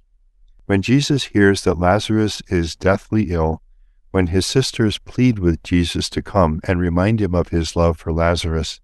When 0.65 0.81
Jesus 0.81 1.25
hears 1.25 1.63
that 1.63 1.77
Lazarus 1.77 2.41
is 2.47 2.75
deathly 2.75 3.29
ill, 3.29 3.61
when 4.09 4.27
his 4.27 4.47
sisters 4.47 4.97
plead 4.97 5.37
with 5.37 5.61
Jesus 5.61 6.09
to 6.09 6.23
come 6.23 6.61
and 6.63 6.79
remind 6.79 7.21
him 7.21 7.35
of 7.35 7.49
his 7.49 7.75
love 7.75 7.97
for 7.97 8.11
Lazarus, 8.11 8.81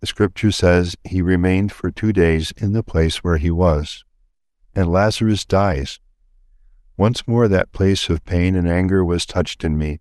the 0.00 0.06
scripture 0.06 0.52
says 0.52 0.94
he 1.04 1.22
remained 1.22 1.72
for 1.72 1.90
two 1.90 2.12
days 2.12 2.52
in 2.58 2.74
the 2.74 2.82
place 2.82 3.24
where 3.24 3.38
he 3.38 3.50
was, 3.50 4.04
and 4.74 4.92
Lazarus 4.92 5.46
dies. 5.46 6.00
Once 6.98 7.26
more, 7.26 7.48
that 7.48 7.72
place 7.72 8.10
of 8.10 8.26
pain 8.26 8.54
and 8.54 8.68
anger 8.68 9.02
was 9.02 9.24
touched 9.24 9.64
in 9.64 9.78
me. 9.78 10.00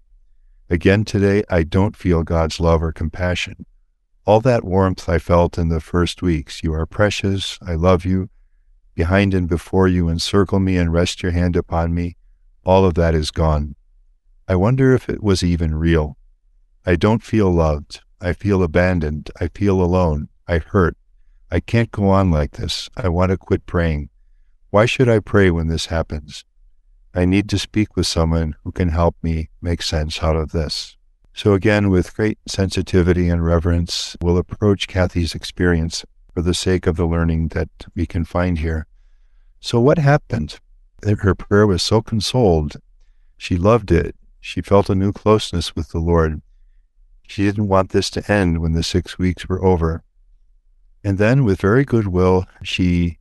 Again 0.69 1.05
today, 1.05 1.43
I 1.49 1.63
don't 1.63 1.95
feel 1.95 2.23
God's 2.23 2.59
love 2.59 2.83
or 2.83 2.91
compassion. 2.91 3.65
All 4.25 4.41
that 4.41 4.65
warmth 4.65 5.07
I 5.07 5.17
felt 5.17 5.57
in 5.57 5.69
the 5.69 5.79
first 5.79 6.21
weeks, 6.21 6.61
you 6.61 6.73
are 6.73 6.85
precious, 6.85 7.57
I 7.65 7.75
love 7.75 8.03
you, 8.03 8.29
behind 8.93 9.33
and 9.33 9.47
before 9.47 9.87
you 9.87 10.09
encircle 10.09 10.59
me 10.59 10.75
and 10.75 10.91
rest 10.91 11.23
your 11.23 11.31
hand 11.31 11.55
upon 11.55 11.93
me, 11.93 12.17
all 12.65 12.83
of 12.83 12.95
that 12.95 13.15
is 13.15 13.31
gone. 13.31 13.75
I 14.45 14.55
wonder 14.55 14.93
if 14.93 15.07
it 15.07 15.23
was 15.23 15.41
even 15.41 15.73
real. 15.73 16.17
I 16.85 16.97
don't 16.97 17.23
feel 17.23 17.49
loved. 17.49 18.01
I 18.19 18.33
feel 18.33 18.61
abandoned. 18.61 19.31
I 19.39 19.47
feel 19.47 19.81
alone. 19.81 20.27
I 20.47 20.57
hurt. 20.57 20.97
I 21.49 21.61
can't 21.61 21.91
go 21.91 22.09
on 22.09 22.29
like 22.29 22.51
this. 22.51 22.89
I 22.97 23.07
want 23.07 23.31
to 23.31 23.37
quit 23.37 23.65
praying. 23.65 24.09
Why 24.69 24.85
should 24.85 25.07
I 25.07 25.19
pray 25.19 25.49
when 25.49 25.67
this 25.67 25.85
happens? 25.85 26.43
I 27.17 27.25
need 27.25 27.49
to 27.49 27.57
speak 27.57 27.95
with 27.95 28.05
someone 28.05 28.55
who 28.63 28.71
can 28.71 28.89
help 28.89 29.15
me 29.23 29.49
make 29.59 29.81
sense 29.81 30.21
out 30.21 30.35
of 30.35 30.51
this. 30.51 30.97
So, 31.33 31.53
again, 31.53 31.89
with 31.89 32.15
great 32.15 32.37
sensitivity 32.47 33.27
and 33.27 33.43
reverence, 33.43 34.15
we'll 34.21 34.37
approach 34.37 34.87
Kathy's 34.87 35.33
experience 35.33 36.05
for 36.31 36.43
the 36.43 36.53
sake 36.53 36.85
of 36.85 36.95
the 36.95 37.07
learning 37.07 37.47
that 37.49 37.69
we 37.95 38.05
can 38.05 38.23
find 38.23 38.59
here. 38.59 38.85
So, 39.59 39.79
what 39.79 39.97
happened? 39.97 40.59
Her 41.03 41.33
prayer 41.33 41.65
was 41.65 41.81
so 41.81 42.03
consoled. 42.03 42.77
She 43.35 43.57
loved 43.57 43.91
it. 43.91 44.15
She 44.39 44.61
felt 44.61 44.87
a 44.87 44.93
new 44.93 45.11
closeness 45.11 45.75
with 45.75 45.89
the 45.89 45.99
Lord. 45.99 46.43
She 47.27 47.43
didn't 47.45 47.67
want 47.67 47.89
this 47.89 48.11
to 48.11 48.31
end 48.31 48.59
when 48.59 48.73
the 48.73 48.83
six 48.83 49.17
weeks 49.17 49.49
were 49.49 49.65
over. 49.65 50.03
And 51.03 51.17
then, 51.17 51.43
with 51.43 51.61
very 51.61 51.83
good 51.83 52.09
will, 52.09 52.45
she 52.61 53.17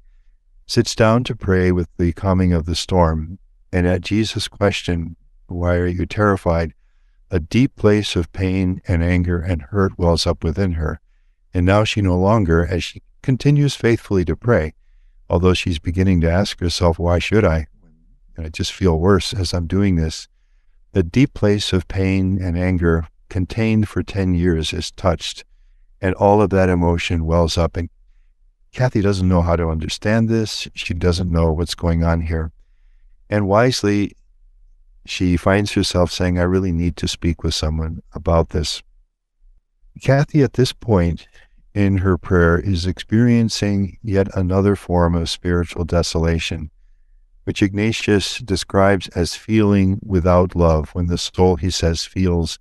sits 0.67 0.95
down 0.95 1.25
to 1.25 1.35
pray 1.35 1.73
with 1.73 1.89
the 1.97 2.13
coming 2.13 2.53
of 2.53 2.67
the 2.67 2.77
storm. 2.77 3.39
And 3.77 3.87
at 3.87 4.01
Jesus' 4.01 4.49
question, 4.49 5.17
Why 5.49 5.77
are 5.77 5.87
you 5.87 6.07
terrified? 6.07 6.73
a 7.31 7.39
deep 7.39 7.77
place 7.77 8.17
of 8.17 8.33
pain 8.33 8.81
and 8.89 9.05
anger 9.05 9.39
and 9.39 9.61
hurt 9.61 9.99
wells 9.99 10.27
up 10.27 10.43
within 10.43 10.73
her. 10.73 10.99
And 11.53 11.67
now 11.67 11.85
she 11.85 12.01
no 12.01 12.17
longer, 12.17 12.65
as 12.65 12.83
she 12.85 13.03
continues 13.21 13.75
faithfully 13.75 14.25
to 14.25 14.35
pray, 14.35 14.73
although 15.29 15.53
she's 15.53 15.79
beginning 15.79 16.23
to 16.23 16.31
ask 16.31 16.59
herself, 16.59 16.99
Why 16.99 17.19
should 17.19 17.45
I? 17.45 17.67
And 18.35 18.47
I 18.47 18.49
just 18.49 18.73
feel 18.73 18.99
worse 18.99 19.35
as 19.35 19.53
I'm 19.53 19.67
doing 19.67 19.97
this. 19.97 20.27
The 20.93 21.03
deep 21.03 21.35
place 21.35 21.75
of 21.75 21.87
pain 21.87 22.41
and 22.41 22.57
anger 22.57 23.07
contained 23.29 23.91
for 23.91 24.03
10 24.03 24.33
years 24.33 24.73
is 24.73 24.91
touched, 24.91 25.45
and 26.01 26.15
all 26.15 26.41
of 26.41 26.49
that 26.49 26.71
emotion 26.71 27.27
wells 27.27 27.59
up. 27.59 27.77
And 27.77 27.91
Kathy 28.73 29.03
doesn't 29.03 29.29
know 29.29 29.43
how 29.43 29.57
to 29.57 29.69
understand 29.69 30.31
this. 30.31 30.67
She 30.73 30.95
doesn't 30.95 31.31
know 31.31 31.53
what's 31.53 31.75
going 31.75 32.03
on 32.05 32.23
here. 32.23 32.53
And 33.29 33.49
wisely, 33.49 34.13
she 35.05 35.37
finds 35.37 35.73
herself 35.73 36.11
saying, 36.13 36.39
I 36.39 36.43
really 36.43 36.73
need 36.73 36.97
to 36.97 37.09
speak 37.09 37.43
with 37.43 37.55
someone 37.55 38.03
about 38.13 38.51
this. 38.51 38.83
Kathy, 40.03 40.43
at 40.43 40.55
this 40.55 40.73
point 40.73 41.27
in 41.75 41.99
her 41.99 42.19
prayer, 42.19 42.59
is 42.59 42.87
experiencing 42.87 43.99
yet 44.03 44.29
another 44.37 44.77
form 44.77 45.15
of 45.15 45.31
spiritual 45.31 45.85
desolation, 45.85 46.71
which 47.45 47.63
Ignatius 47.63 48.39
describes 48.39 49.09
as 49.09 49.35
feeling 49.35 49.99
without 50.05 50.55
love, 50.55 50.91
when 50.91 51.07
the 51.07 51.19
soul, 51.19 51.57
he 51.57 51.71
says, 51.71 52.05
feels 52.05 52.59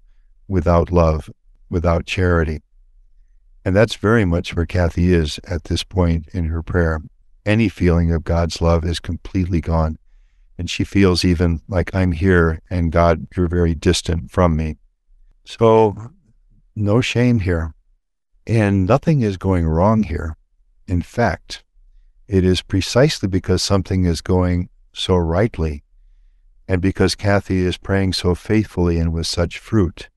without 0.48 0.92
love, 0.92 1.30
without 1.70 2.06
charity. 2.06 2.62
And 3.66 3.76
that's 3.76 3.96
very 3.96 4.26
much 4.26 4.56
where 4.56 4.68
Kathy 4.68 5.12
is 5.12 5.40
at 5.48 5.66
this 5.66 5.84
point 5.84 6.28
in 6.34 6.46
her 6.46 6.62
prayer. 6.62 7.02
Any 7.46 7.68
feeling 7.68 8.12
of 8.12 8.24
God's 8.24 8.62
love 8.62 8.86
is 8.86 9.00
completely 9.00 9.60
gone. 9.60 9.98
And 10.58 10.70
she 10.70 10.84
feels 10.84 11.26
even 11.26 11.62
like 11.68 11.94
I'm 11.94 12.14
here 12.14 12.62
and 12.70 12.92
God, 12.92 13.28
you're 13.36 13.48
very 13.48 13.76
distant 13.76 14.32
from 14.32 14.56
me. 14.56 14.78
So, 15.44 15.96
no 16.76 17.02
shame 17.02 17.40
here. 17.40 17.74
And 18.48 18.88
nothing 18.88 19.22
is 19.22 19.38
going 19.38 19.68
wrong 19.68 20.04
here. 20.04 20.38
In 20.88 21.02
fact, 21.02 21.64
it 22.28 22.44
is 22.44 22.62
precisely 22.62 23.28
because 23.28 23.62
something 23.62 24.06
is 24.06 24.22
going 24.22 24.70
so 24.94 25.16
rightly 25.16 25.84
and 26.68 26.82
because 26.82 27.16
Kathy 27.16 27.60
is 27.60 27.78
praying 27.78 28.14
so 28.14 28.34
faithfully 28.34 28.98
and 28.98 29.14
with 29.14 29.28
such 29.28 29.60
fruit 29.60 30.10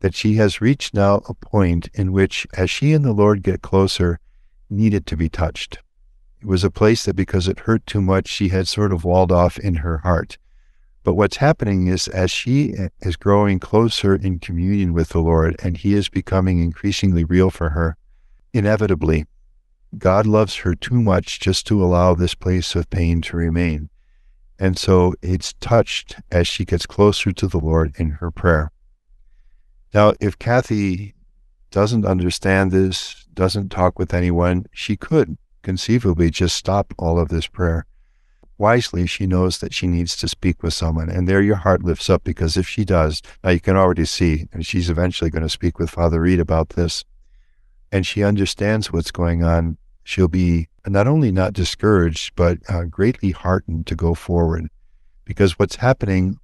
that 0.00 0.14
she 0.14 0.34
has 0.34 0.60
reached 0.60 0.94
now 0.94 1.22
a 1.28 1.34
point 1.34 1.88
in 1.94 2.12
which, 2.12 2.46
as 2.54 2.70
she 2.70 2.92
and 2.92 3.04
the 3.04 3.12
Lord 3.12 3.42
get 3.42 3.62
closer, 3.62 4.18
needed 4.68 5.06
to 5.06 5.16
be 5.16 5.28
touched. 5.28 5.78
It 6.42 6.48
was 6.48 6.64
a 6.64 6.72
place 6.72 7.04
that 7.04 7.14
because 7.14 7.46
it 7.46 7.60
hurt 7.60 7.86
too 7.86 8.00
much, 8.00 8.26
she 8.26 8.48
had 8.48 8.66
sort 8.66 8.92
of 8.92 9.04
walled 9.04 9.30
off 9.30 9.60
in 9.60 9.76
her 9.76 9.98
heart. 9.98 10.38
But 11.04 11.14
what's 11.14 11.36
happening 11.36 11.86
is 11.86 12.08
as 12.08 12.32
she 12.32 12.74
is 13.00 13.14
growing 13.14 13.60
closer 13.60 14.16
in 14.16 14.40
communion 14.40 14.92
with 14.92 15.10
the 15.10 15.20
Lord 15.20 15.54
and 15.62 15.76
he 15.76 15.94
is 15.94 16.08
becoming 16.08 16.60
increasingly 16.60 17.22
real 17.22 17.50
for 17.50 17.70
her, 17.70 17.96
inevitably, 18.52 19.26
God 19.96 20.26
loves 20.26 20.56
her 20.56 20.74
too 20.74 21.00
much 21.00 21.38
just 21.38 21.64
to 21.68 21.80
allow 21.80 22.12
this 22.12 22.34
place 22.34 22.74
of 22.74 22.90
pain 22.90 23.22
to 23.22 23.36
remain. 23.36 23.88
And 24.58 24.76
so 24.76 25.14
it's 25.22 25.52
touched 25.60 26.16
as 26.32 26.48
she 26.48 26.64
gets 26.64 26.86
closer 26.86 27.30
to 27.30 27.46
the 27.46 27.60
Lord 27.60 27.94
in 27.98 28.10
her 28.10 28.32
prayer. 28.32 28.72
Now, 29.94 30.14
if 30.20 30.40
Kathy 30.40 31.14
doesn't 31.70 32.04
understand 32.04 32.72
this, 32.72 33.26
doesn't 33.32 33.68
talk 33.68 33.96
with 33.96 34.12
anyone, 34.12 34.66
she 34.72 34.96
could 34.96 35.38
conceivably 35.62 36.30
just 36.30 36.56
stop 36.56 36.92
all 36.98 37.18
of 37.18 37.28
this 37.28 37.46
prayer. 37.46 37.86
Wisely, 38.58 39.06
she 39.06 39.26
knows 39.26 39.58
that 39.58 39.74
she 39.74 39.86
needs 39.86 40.16
to 40.16 40.28
speak 40.28 40.62
with 40.62 40.74
someone. 40.74 41.08
And 41.08 41.28
there 41.28 41.42
your 41.42 41.56
heart 41.56 41.82
lifts 41.82 42.08
up 42.10 42.22
because 42.22 42.56
if 42.56 42.68
she 42.68 42.84
does, 42.84 43.22
now 43.42 43.50
you 43.50 43.60
can 43.60 43.76
already 43.76 44.04
see, 44.04 44.46
and 44.52 44.64
she's 44.64 44.90
eventually 44.90 45.30
going 45.30 45.42
to 45.42 45.48
speak 45.48 45.78
with 45.78 45.90
Father 45.90 46.20
Reed 46.20 46.38
about 46.38 46.70
this, 46.70 47.04
and 47.90 48.06
she 48.06 48.22
understands 48.22 48.92
what's 48.92 49.10
going 49.10 49.42
on, 49.42 49.78
she'll 50.04 50.28
be 50.28 50.68
not 50.86 51.06
only 51.06 51.30
not 51.30 51.52
discouraged, 51.52 52.34
but 52.36 52.58
uh, 52.68 52.84
greatly 52.84 53.30
heartened 53.30 53.86
to 53.86 53.94
go 53.94 54.14
forward. 54.14 54.68
Because 55.24 55.58
what's 55.58 55.76
happening, 55.76 56.38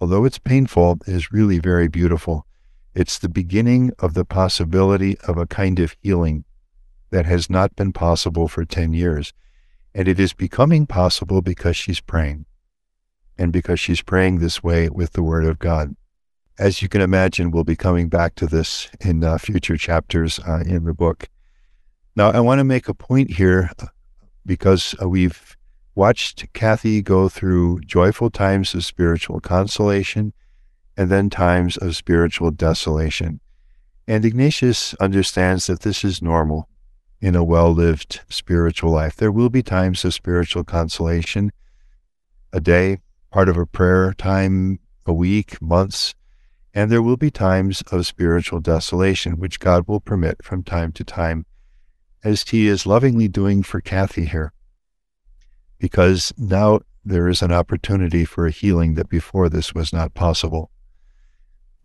although 0.00 0.24
it's 0.24 0.38
painful, 0.38 0.98
is 1.06 1.32
really 1.32 1.58
very 1.58 1.88
beautiful. 1.88 2.46
It's 2.94 3.18
the 3.18 3.28
beginning 3.28 3.90
of 3.98 4.14
the 4.14 4.24
possibility 4.24 5.18
of 5.26 5.36
a 5.36 5.46
kind 5.46 5.80
of 5.80 5.96
healing 6.00 6.44
that 7.14 7.26
has 7.26 7.48
not 7.48 7.76
been 7.76 7.92
possible 7.92 8.48
for 8.48 8.64
10 8.64 8.92
years. 8.92 9.32
And 9.94 10.08
it 10.08 10.18
is 10.18 10.32
becoming 10.32 10.84
possible 10.84 11.42
because 11.42 11.76
she's 11.76 12.00
praying 12.00 12.44
and 13.38 13.52
because 13.52 13.78
she's 13.78 14.02
praying 14.02 14.40
this 14.40 14.64
way 14.64 14.88
with 14.88 15.12
the 15.12 15.22
Word 15.22 15.44
of 15.44 15.60
God. 15.60 15.94
as 16.58 16.82
you 16.82 16.88
can 16.88 17.00
imagine, 17.00 17.52
we'll 17.52 17.62
be 17.62 17.76
coming 17.76 18.08
back 18.08 18.34
to 18.34 18.48
this 18.48 18.88
in 19.00 19.22
uh, 19.22 19.38
future 19.38 19.76
chapters 19.76 20.40
uh, 20.40 20.64
in 20.66 20.84
the 20.84 20.92
book. 20.92 21.28
Now, 22.16 22.32
I 22.32 22.40
want 22.40 22.58
to 22.58 22.64
make 22.64 22.88
a 22.88 22.94
point 22.94 23.30
here 23.30 23.70
uh, 23.78 23.86
because 24.44 24.96
uh, 25.00 25.08
we've 25.08 25.56
watched 25.94 26.52
Kathy 26.52 27.00
go 27.00 27.28
through 27.28 27.80
joyful 27.82 28.30
times 28.30 28.74
of 28.74 28.84
spiritual 28.84 29.38
consolation 29.38 30.32
and 30.96 31.10
then 31.10 31.30
times 31.30 31.76
of 31.76 31.94
spiritual 31.94 32.50
desolation. 32.50 33.38
And 34.08 34.24
Ignatius 34.24 34.94
understands 34.94 35.68
that 35.68 35.82
this 35.82 36.04
is 36.04 36.20
normal 36.20 36.68
in 37.24 37.34
a 37.34 37.42
well 37.42 37.72
lived 37.72 38.20
spiritual 38.28 38.92
life. 38.92 39.16
There 39.16 39.32
will 39.32 39.48
be 39.48 39.62
times 39.62 40.04
of 40.04 40.12
spiritual 40.12 40.62
consolation, 40.62 41.52
a 42.52 42.60
day, 42.60 42.98
part 43.30 43.48
of 43.48 43.56
a 43.56 43.64
prayer 43.64 44.12
time, 44.12 44.78
a 45.06 45.12
week, 45.14 45.60
months, 45.62 46.14
and 46.74 46.92
there 46.92 47.00
will 47.00 47.16
be 47.16 47.30
times 47.30 47.82
of 47.90 48.06
spiritual 48.06 48.60
desolation, 48.60 49.38
which 49.38 49.58
God 49.58 49.88
will 49.88 50.00
permit 50.00 50.44
from 50.44 50.62
time 50.62 50.92
to 50.92 51.02
time, 51.02 51.46
as 52.22 52.42
He 52.42 52.66
is 52.66 52.84
lovingly 52.84 53.26
doing 53.26 53.62
for 53.62 53.80
Kathy 53.80 54.26
here. 54.26 54.52
Because 55.78 56.30
now 56.36 56.80
there 57.06 57.30
is 57.30 57.40
an 57.40 57.52
opportunity 57.52 58.26
for 58.26 58.46
a 58.46 58.50
healing 58.50 58.96
that 58.96 59.08
before 59.08 59.48
this 59.48 59.74
was 59.74 59.94
not 59.94 60.12
possible. 60.12 60.70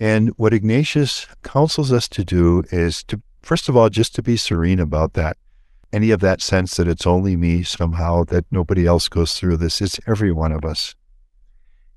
And 0.02 0.32
what 0.32 0.54
Ignatius 0.54 1.28
counsels 1.44 1.94
us 1.94 2.10
to 2.10 2.26
do 2.26 2.66
is 2.72 3.06
to, 3.06 3.22
first 3.42 3.70
of 3.70 3.76
all, 3.76 3.90
just 3.90 4.16
to 4.16 4.24
be 4.24 4.38
serene 4.38 4.80
about 4.80 5.14
that. 5.14 5.38
Any 5.92 6.12
of 6.12 6.20
that 6.20 6.42
sense 6.42 6.78
that 6.78 6.88
it's 6.88 7.08
only 7.08 7.36
me 7.36 7.64
somehow, 7.64 8.24
that 8.26 8.46
nobody 8.52 8.86
else 8.86 9.10
goes 9.10 9.34
through 9.34 9.58
this, 9.58 9.82
it's 9.82 10.00
every 10.08 10.32
one 10.32 10.52
of 10.52 10.64
us. 10.64 10.96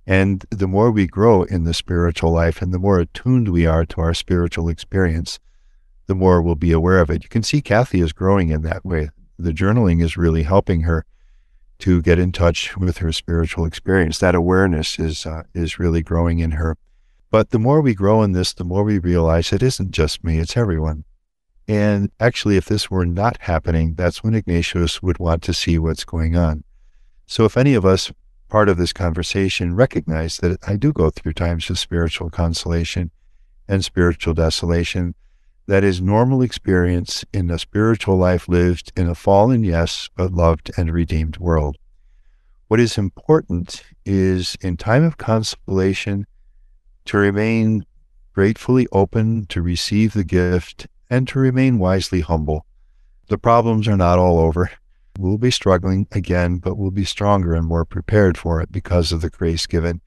And 0.06 0.44
the 0.50 0.66
more 0.66 0.90
we 0.90 1.06
grow 1.06 1.44
in 1.44 1.64
the 1.64 1.74
spiritual 1.74 2.32
life 2.32 2.62
and 2.62 2.72
the 2.72 2.78
more 2.78 2.98
attuned 2.98 3.48
we 3.48 3.66
are 3.66 3.84
to 3.86 4.00
our 4.00 4.14
spiritual 4.14 4.68
experience, 4.68 5.38
the 6.06 6.14
more 6.14 6.42
we'll 6.42 6.54
be 6.54 6.72
aware 6.72 6.98
of 6.98 7.10
it. 7.10 7.22
You 7.22 7.28
can 7.28 7.42
see 7.42 7.60
Kathy 7.60 8.00
is 8.00 8.12
growing 8.12 8.48
in 8.48 8.62
that 8.62 8.84
way. 8.84 9.10
The 9.38 9.52
journaling 9.52 10.02
is 10.02 10.16
really 10.16 10.42
helping 10.42 10.82
her 10.82 11.04
to 11.80 12.02
get 12.02 12.18
in 12.18 12.32
touch 12.32 12.76
with 12.76 12.98
her 12.98 13.12
spiritual 13.12 13.64
experience. 13.64 14.18
That 14.18 14.34
awareness 14.34 14.98
is 14.98 15.26
uh, 15.26 15.44
is 15.54 15.78
really 15.78 16.02
growing 16.02 16.38
in 16.38 16.52
her. 16.52 16.76
But 17.30 17.50
the 17.50 17.58
more 17.58 17.80
we 17.80 17.94
grow 17.94 18.22
in 18.22 18.32
this, 18.32 18.52
the 18.52 18.64
more 18.64 18.84
we 18.84 18.98
realize 18.98 19.52
it 19.52 19.62
isn't 19.62 19.90
just 19.90 20.22
me, 20.22 20.38
it's 20.38 20.56
everyone. 20.56 21.04
And 21.68 22.10
actually, 22.18 22.56
if 22.56 22.66
this 22.66 22.90
were 22.90 23.06
not 23.06 23.38
happening, 23.42 23.94
that's 23.94 24.22
when 24.22 24.34
Ignatius 24.34 25.02
would 25.02 25.18
want 25.18 25.42
to 25.44 25.54
see 25.54 25.78
what's 25.78 26.04
going 26.04 26.36
on. 26.36 26.64
So 27.26 27.44
if 27.44 27.56
any 27.56 27.74
of 27.74 27.84
us 27.84 28.12
part 28.52 28.68
of 28.68 28.76
this 28.76 28.92
conversation 28.92 29.74
recognize 29.74 30.36
that 30.36 30.58
I 30.68 30.76
do 30.76 30.92
go 30.92 31.08
through 31.08 31.32
times 31.32 31.70
of 31.70 31.78
spiritual 31.78 32.28
consolation 32.28 33.10
and 33.66 33.82
spiritual 33.82 34.34
desolation. 34.34 35.14
That 35.66 35.82
is 35.84 36.02
normal 36.02 36.42
experience 36.42 37.24
in 37.32 37.50
a 37.50 37.58
spiritual 37.58 38.18
life 38.18 38.50
lived 38.50 38.92
in 38.94 39.08
a 39.08 39.14
fallen, 39.14 39.64
yes, 39.64 40.10
but 40.18 40.34
loved 40.34 40.70
and 40.76 40.92
redeemed 40.92 41.38
world. 41.38 41.78
What 42.68 42.78
is 42.78 42.98
important 42.98 43.82
is 44.04 44.54
in 44.60 44.76
time 44.76 45.02
of 45.02 45.16
consolation 45.16 46.26
to 47.06 47.16
remain 47.16 47.86
gratefully 48.34 48.86
open 48.92 49.46
to 49.46 49.62
receive 49.62 50.12
the 50.12 50.24
gift 50.24 50.88
and 51.12 51.28
to 51.28 51.38
remain 51.38 51.78
wisely 51.78 52.22
humble. 52.22 52.64
The 53.28 53.36
problems 53.36 53.86
are 53.86 53.98
not 53.98 54.18
all 54.18 54.38
over. 54.38 54.70
We'll 55.18 55.36
be 55.36 55.50
struggling 55.50 56.06
again, 56.10 56.56
but 56.56 56.78
we'll 56.78 56.90
be 56.90 57.04
stronger 57.04 57.52
and 57.52 57.66
more 57.66 57.84
prepared 57.84 58.38
for 58.38 58.62
it 58.62 58.72
because 58.72 59.12
of 59.12 59.20
the 59.20 59.28
grace 59.28 59.66
given. 59.66 60.00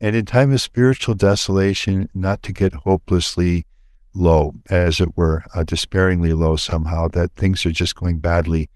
And 0.00 0.14
in 0.14 0.24
time 0.24 0.52
of 0.52 0.60
spiritual 0.60 1.16
desolation, 1.16 2.08
not 2.14 2.44
to 2.44 2.52
get 2.52 2.74
hopelessly 2.74 3.66
low, 4.14 4.54
as 4.70 5.00
it 5.00 5.16
were, 5.16 5.42
uh, 5.52 5.64
despairingly 5.64 6.32
low 6.32 6.54
somehow, 6.54 7.08
that 7.08 7.32
things 7.32 7.66
are 7.66 7.72
just 7.72 7.96
going 7.96 8.20
badly 8.20 8.70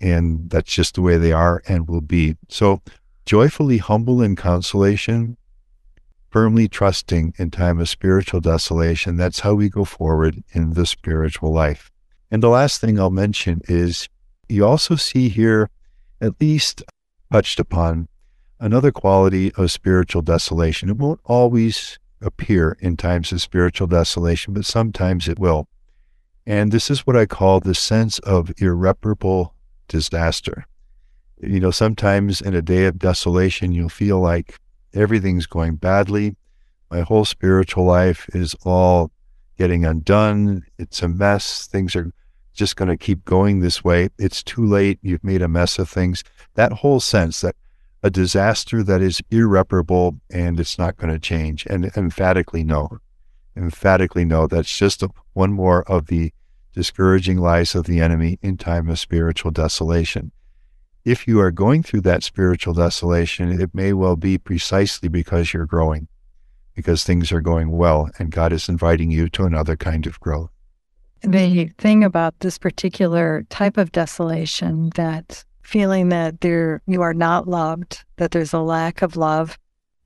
and 0.00 0.48
that's 0.48 0.72
just 0.72 0.94
the 0.94 1.02
way 1.02 1.16
they 1.16 1.32
are 1.32 1.60
and 1.66 1.88
will 1.88 2.02
be. 2.02 2.36
So, 2.48 2.82
joyfully 3.24 3.78
humble 3.78 4.22
in 4.22 4.36
consolation, 4.36 5.38
firmly 6.30 6.68
trusting 6.68 7.34
in 7.38 7.50
time 7.50 7.80
of 7.80 7.88
spiritual 7.88 8.40
desolation. 8.40 9.16
That's 9.16 9.40
how 9.40 9.54
we 9.54 9.68
go 9.68 9.84
forward 9.84 10.42
in 10.52 10.74
the 10.74 10.86
spiritual 10.86 11.52
life. 11.52 11.90
And 12.30 12.42
the 12.42 12.48
last 12.48 12.80
thing 12.80 12.98
I'll 12.98 13.10
mention 13.10 13.60
is 13.68 14.08
you 14.48 14.64
also 14.66 14.96
see 14.96 15.28
here, 15.28 15.70
at 16.20 16.40
least 16.40 16.82
touched 17.32 17.60
upon, 17.60 18.08
another 18.58 18.92
quality 18.92 19.52
of 19.54 19.70
spiritual 19.70 20.22
desolation. 20.22 20.88
It 20.88 20.96
won't 20.96 21.20
always 21.24 21.98
appear 22.20 22.76
in 22.80 22.96
times 22.96 23.32
of 23.32 23.42
spiritual 23.42 23.86
desolation, 23.86 24.54
but 24.54 24.64
sometimes 24.64 25.28
it 25.28 25.38
will. 25.38 25.68
And 26.46 26.70
this 26.70 26.90
is 26.90 27.06
what 27.06 27.16
I 27.16 27.26
call 27.26 27.60
the 27.60 27.74
sense 27.74 28.18
of 28.20 28.52
irreparable 28.58 29.54
disaster. 29.88 30.64
You 31.40 31.60
know, 31.60 31.70
sometimes 31.70 32.40
in 32.40 32.54
a 32.54 32.62
day 32.62 32.86
of 32.86 32.98
desolation, 32.98 33.72
you'll 33.72 33.88
feel 33.88 34.20
like 34.20 34.56
everything's 34.94 35.46
going 35.46 35.76
badly. 35.76 36.36
My 36.90 37.00
whole 37.00 37.24
spiritual 37.24 37.84
life 37.84 38.28
is 38.34 38.54
all 38.64 39.10
getting 39.58 39.84
undone. 39.84 40.64
It's 40.78 41.02
a 41.02 41.08
mess. 41.08 41.66
Things 41.66 41.96
are 41.96 42.12
just 42.52 42.76
going 42.76 42.88
to 42.88 42.96
keep 42.96 43.24
going 43.24 43.60
this 43.60 43.84
way. 43.84 44.08
It's 44.18 44.42
too 44.42 44.64
late. 44.64 44.98
You've 45.02 45.24
made 45.24 45.42
a 45.42 45.48
mess 45.48 45.78
of 45.78 45.88
things. 45.88 46.24
That 46.54 46.72
whole 46.72 47.00
sense 47.00 47.40
that 47.40 47.56
a 48.02 48.10
disaster 48.10 48.82
that 48.82 49.02
is 49.02 49.20
irreparable 49.30 50.20
and 50.30 50.60
it's 50.60 50.78
not 50.78 50.96
going 50.96 51.12
to 51.12 51.18
change. 51.18 51.66
And 51.66 51.86
emphatically 51.96 52.64
no. 52.64 52.98
Emphatically 53.56 54.24
no. 54.24 54.46
That's 54.46 54.76
just 54.76 55.02
one 55.32 55.52
more 55.52 55.82
of 55.90 56.06
the 56.06 56.32
discouraging 56.72 57.38
lies 57.38 57.74
of 57.74 57.86
the 57.86 58.00
enemy 58.00 58.38
in 58.42 58.56
time 58.58 58.88
of 58.88 58.98
spiritual 58.98 59.50
desolation. 59.50 60.32
If 61.06 61.28
you 61.28 61.38
are 61.38 61.52
going 61.52 61.84
through 61.84 62.00
that 62.00 62.24
spiritual 62.24 62.74
desolation, 62.74 63.60
it 63.60 63.72
may 63.72 63.92
well 63.92 64.16
be 64.16 64.38
precisely 64.38 65.08
because 65.08 65.52
you're 65.52 65.64
growing, 65.64 66.08
because 66.74 67.04
things 67.04 67.30
are 67.30 67.40
going 67.40 67.70
well, 67.70 68.10
and 68.18 68.32
God 68.32 68.52
is 68.52 68.68
inviting 68.68 69.12
you 69.12 69.28
to 69.28 69.44
another 69.44 69.76
kind 69.76 70.08
of 70.08 70.18
growth. 70.18 70.50
The 71.22 71.70
thing 71.78 72.02
about 72.02 72.40
this 72.40 72.58
particular 72.58 73.46
type 73.50 73.76
of 73.76 73.92
desolation 73.92 74.90
that 74.96 75.44
feeling 75.62 76.08
that 76.08 76.40
there 76.40 76.82
you 76.88 77.02
are 77.02 77.14
not 77.14 77.46
loved 77.46 78.04
that 78.16 78.32
there's 78.32 78.52
a 78.52 78.58
lack 78.58 79.00
of 79.00 79.16
love 79.16 79.56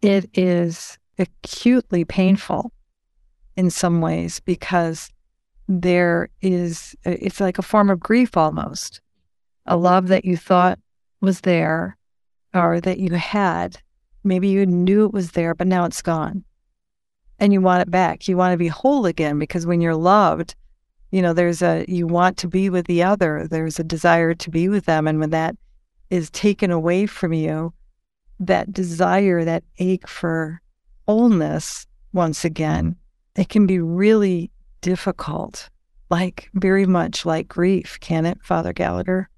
it 0.03 0.29
is 0.35 0.99
acutely 1.19 2.05
painful 2.05 2.73
in 3.57 3.71
some 3.71 4.03
ways 4.03 4.41
because 4.41 5.11
there 5.67 6.29
is 6.43 6.95
it's 7.05 7.41
like 7.41 7.59
a 7.59 7.63
form 7.63 7.89
of 7.89 8.01
grief 8.01 8.37
almost. 8.37 9.01
A 9.65 9.79
love 9.79 10.09
that 10.09 10.27
you 10.27 10.37
thought 10.37 10.79
was 11.21 11.41
there 11.43 11.97
or 12.55 12.81
that 12.81 12.99
you 12.99 13.15
had. 13.15 13.81
Maybe 14.25 14.49
you 14.49 14.67
knew 14.67 15.07
it 15.07 15.13
was 15.13 15.33
there 15.33 15.55
but 15.55 15.67
now 15.67 15.85
it's 15.85 16.03
gone. 16.03 16.45
And 17.39 17.53
you 17.53 17.61
want 17.61 17.83
it 17.83 17.91
back. 17.91 18.29
You 18.29 18.37
want 18.37 18.53
to 18.53 18.59
be 18.59 18.69
whole 18.69 19.07
again 19.07 19.39
because 19.39 19.67
when 19.67 19.81
you're 19.81 19.95
loved 19.95 20.55
you 21.11 21.21
know 21.21 21.33
there's 21.33 21.61
a 21.61 21.85
you 21.89 22.07
want 22.07 22.37
to 22.39 22.49
be 22.49 22.71
with 22.71 22.87
the 22.87 23.03
other. 23.03 23.49
There's 23.51 23.81
a 23.81 23.85
desire 23.85 24.33
to 24.35 24.51
be 24.51 24.69
with 24.69 24.85
them. 24.85 25.09
And 25.09 25.19
when 25.19 25.31
that 25.31 25.57
is 26.11 26.31
taken 26.31 26.71
away 26.71 27.07
from 27.07 27.33
you 27.33 27.73
that 28.41 28.73
desire 28.73 29.45
that 29.45 29.63
ache 29.79 30.09
for 30.09 30.61
wholeness 31.07 31.87
once 32.13 32.45
again 32.45 32.97
it 33.37 33.49
can 33.49 33.67
be 33.67 33.79
really 33.79 34.51
difficult 34.81 35.69
like 36.09 36.49
very 36.55 36.87
much 36.87 37.27
like 37.27 37.47
grief 37.49 37.99
can 38.01 38.25
it 38.25 38.39
father 38.43 38.73
gallagher 38.73 39.29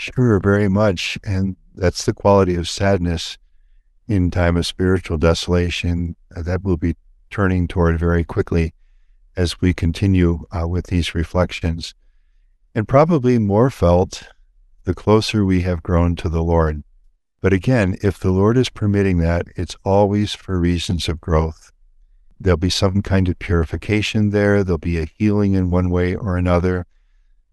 sure 0.00 0.40
very 0.40 0.68
much 0.68 1.18
and 1.24 1.56
that's 1.74 2.04
the 2.04 2.12
quality 2.12 2.54
of 2.54 2.68
sadness 2.68 3.38
in 4.08 4.30
time 4.30 4.56
of 4.56 4.66
spiritual 4.66 5.18
desolation 5.18 6.16
that 6.30 6.64
will 6.64 6.76
be 6.76 6.96
turning 7.30 7.68
toward 7.68 7.98
very 7.98 8.24
quickly 8.24 8.74
as 9.36 9.60
we 9.60 9.72
continue 9.72 10.44
uh, 10.50 10.66
with 10.66 10.88
these 10.88 11.14
reflections, 11.14 11.94
and 12.74 12.88
probably 12.88 13.38
more 13.38 13.70
felt 13.70 14.24
the 14.84 14.94
closer 14.94 15.44
we 15.44 15.62
have 15.62 15.82
grown 15.82 16.16
to 16.16 16.28
the 16.28 16.42
Lord. 16.42 16.82
But 17.40 17.52
again, 17.52 17.96
if 18.02 18.18
the 18.18 18.32
Lord 18.32 18.56
is 18.56 18.68
permitting 18.68 19.18
that, 19.18 19.46
it's 19.56 19.76
always 19.84 20.34
for 20.34 20.58
reasons 20.58 21.08
of 21.08 21.20
growth. 21.20 21.70
There'll 22.38 22.56
be 22.56 22.70
some 22.70 23.02
kind 23.02 23.28
of 23.28 23.38
purification 23.38 24.30
there, 24.30 24.64
there'll 24.64 24.78
be 24.78 24.98
a 24.98 25.10
healing 25.16 25.54
in 25.54 25.70
one 25.70 25.90
way 25.90 26.14
or 26.14 26.36
another, 26.36 26.86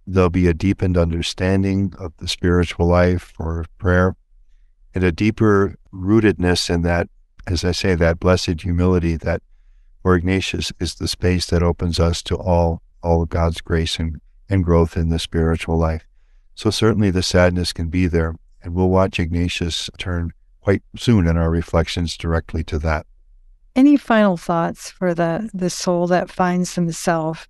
there'll 0.07 0.29
be 0.29 0.47
a 0.47 0.53
deepened 0.53 0.97
understanding 0.97 1.93
of 1.99 2.13
the 2.17 2.27
spiritual 2.27 2.87
life 2.87 3.33
or 3.37 3.65
prayer, 3.77 4.15
and 4.95 5.03
a 5.03 5.11
deeper 5.11 5.75
rootedness 5.93 6.69
in 6.73 6.81
that, 6.83 7.09
as 7.45 7.65
I 7.65 7.73
say, 7.73 7.93
that 7.95 8.19
blessed 8.19 8.61
humility 8.61 9.17
that 9.17 9.41
or 10.03 10.15
Ignatius 10.15 10.71
is 10.79 10.95
the 10.95 11.07
space 11.07 11.47
that 11.47 11.61
opens 11.61 11.99
us 11.99 12.23
to 12.23 12.37
all, 12.37 12.81
all 13.03 13.23
of 13.23 13.29
God's 13.29 13.59
grace 13.59 13.99
and, 13.99 14.21
and 14.49 14.63
growth 14.63 14.95
in 14.95 15.09
the 15.09 15.19
spiritual 15.19 15.77
life. 15.77 16.07
So 16.55 16.69
certainly 16.69 17.11
the 17.11 17.21
sadness 17.21 17.73
can 17.73 17.89
be 17.89 18.07
there, 18.07 18.35
and 18.63 18.73
we'll 18.73 18.89
watch 18.89 19.19
Ignatius 19.19 19.89
turn 19.97 20.31
quite 20.61 20.81
soon 20.95 21.27
in 21.27 21.35
our 21.35 21.49
reflections 21.49 22.15
directly 22.15 22.63
to 22.65 22.79
that. 22.79 23.05
Any 23.75 23.97
final 23.97 24.37
thoughts 24.37 24.89
for 24.89 25.13
the, 25.13 25.49
the 25.53 25.69
soul 25.69 26.07
that 26.07 26.31
finds 26.31 26.75
themselves 26.75 27.45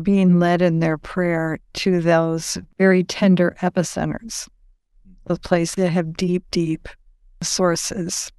being 0.00 0.38
led 0.38 0.60
in 0.60 0.80
their 0.80 0.98
prayer 0.98 1.58
to 1.74 2.00
those 2.00 2.58
very 2.78 3.04
tender 3.04 3.56
epicenters, 3.60 4.48
mm-hmm. 4.48 5.12
the 5.26 5.38
places 5.38 5.76
that 5.76 5.90
have 5.90 6.16
deep, 6.16 6.44
deep 6.50 6.88
sources 7.42 8.32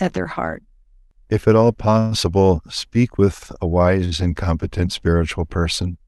at 0.00 0.12
their 0.12 0.26
heart? 0.26 0.62
If 1.28 1.48
at 1.48 1.56
all 1.56 1.72
possible, 1.72 2.62
speak 2.68 3.18
with 3.18 3.50
a 3.60 3.66
wise 3.66 4.20
and 4.20 4.36
competent 4.36 4.92
spiritual 4.92 5.44
person. 5.44 5.98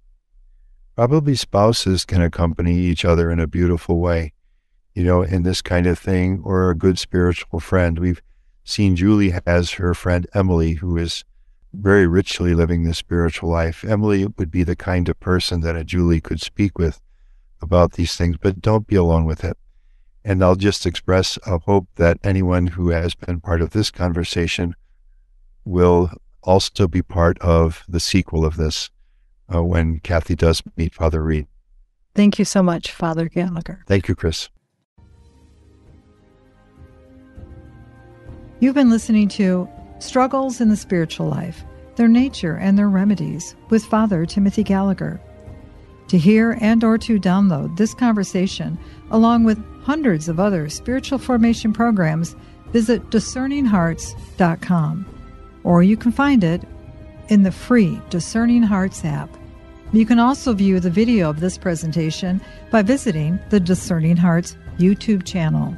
Probably 0.95 1.35
spouses 1.35 2.05
can 2.05 2.23
accompany 2.23 2.77
each 2.77 3.05
other 3.05 3.31
in 3.31 3.41
a 3.41 3.47
beautiful 3.47 4.01
way, 4.01 4.33
you 4.95 5.05
know, 5.05 5.23
in 5.23 5.43
this 5.43 5.63
kind 5.63 5.87
of 5.87 5.99
thing, 5.99 6.41
or 6.45 6.71
a 6.71 6.77
good 6.77 6.99
spiritual 6.99 7.61
friend. 7.61 7.99
We've 7.99 8.23
seen 8.65 8.97
Julie 8.97 9.33
has 9.47 9.73
her 9.73 9.95
friend 9.95 10.27
Emily, 10.35 10.75
who 10.75 10.97
is 10.97 11.25
very 11.79 12.07
richly 12.07 12.55
living 12.55 12.83
the 12.83 12.95
spiritual 12.95 13.49
life. 13.49 13.85
Emily 13.85 14.27
would 14.27 14.51
be 14.51 14.65
the 14.65 14.77
kind 14.77 15.09
of 15.09 15.19
person 15.21 15.61
that 15.61 15.77
a 15.77 15.85
Julie 15.85 16.21
could 16.21 16.41
speak 16.41 16.77
with 16.77 17.01
about 17.63 17.93
these 17.93 18.17
things, 18.17 18.37
but 18.41 18.61
don't 18.61 18.87
be 18.87 18.97
alone 18.97 19.25
with 19.25 19.45
it. 19.45 19.57
And 20.25 20.43
I'll 20.43 20.57
just 20.57 20.87
express 20.87 21.39
a 21.47 21.59
hope 21.59 21.87
that 21.97 22.19
anyone 22.25 22.67
who 22.67 22.91
has 22.91 23.15
been 23.15 23.41
part 23.41 23.61
of 23.61 23.71
this 23.71 23.91
conversation 23.91 24.75
will 25.65 26.11
also 26.43 26.89
be 26.89 27.03
part 27.03 27.39
of 27.39 27.85
the 27.89 28.01
sequel 28.01 28.45
of 28.45 28.57
this 28.57 28.91
uh, 29.55 29.63
when 29.63 30.01
Kathy 30.01 30.35
does 30.35 30.63
meet 30.77 30.95
Father 30.95 31.23
Reed. 31.23 31.47
Thank 32.15 32.39
you 32.39 32.45
so 32.45 32.63
much, 32.63 32.91
Father 32.91 33.29
Gallagher. 33.29 33.85
Thank 33.87 34.09
you, 34.09 34.17
Kris. 34.17 34.49
You've 38.61 38.75
been 38.75 38.91
listening 38.91 39.29
to 39.29 39.69
Struggles 40.01 40.61
in 40.61 40.69
the 40.69 40.77
Spiritual 40.77 41.29
Life 41.29 41.65
Their 41.99 42.09
Nature 42.09 42.57
and 42.57 42.79
Their 42.79 42.89
Remedies 42.89 43.57
with 43.71 43.85
Father 43.85 44.25
Timothy 44.25 44.63
Gallagher. 44.63 45.21
To 46.07 46.17
hear 46.17 46.57
and 46.61 46.85
or 46.85 46.97
to 46.97 47.19
download 47.19 47.77
this 47.77 47.93
conversation 47.93 48.79
along 49.11 49.43
with 49.43 49.59
hundreds 49.83 50.29
of 50.29 50.39
other 50.39 50.69
spiritual 50.69 51.19
formation 51.19 51.73
programs, 51.73 52.37
visit 52.73 53.11
discerninghearts.com 53.11 55.07
or 55.65 55.83
you 55.83 55.97
can 55.97 56.13
find 56.13 56.45
it 56.45 56.63
in 57.31 57.43
the 57.43 57.51
free 57.51 58.01
Discerning 58.11 58.63
Hearts 58.63 59.05
app. 59.05 59.29
You 59.93 60.07
can 60.07 60.21
also 60.21 60.53
view 60.53 60.79
the 60.79 60.91
video 60.91 61.29
of 61.29 61.41
this 61.41 61.59
presentation 61.59 62.41
by 62.71 62.83
visiting 62.83 63.41
the 63.51 63.59
Discerning 63.59 64.17
Hearts 64.17 64.57
YouTube 64.79 65.27
channel. 65.27 65.77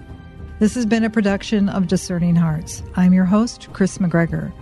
This 0.59 0.75
has 0.75 0.85
been 0.85 1.05
a 1.05 1.11
production 1.11 1.71
of 1.71 1.89
Discerning 1.89 2.37
Hearts. 2.37 2.83
I'm 2.95 3.15
your 3.15 3.25
host, 3.25 3.73
Kris 3.73 3.97
McGregor. 3.97 4.53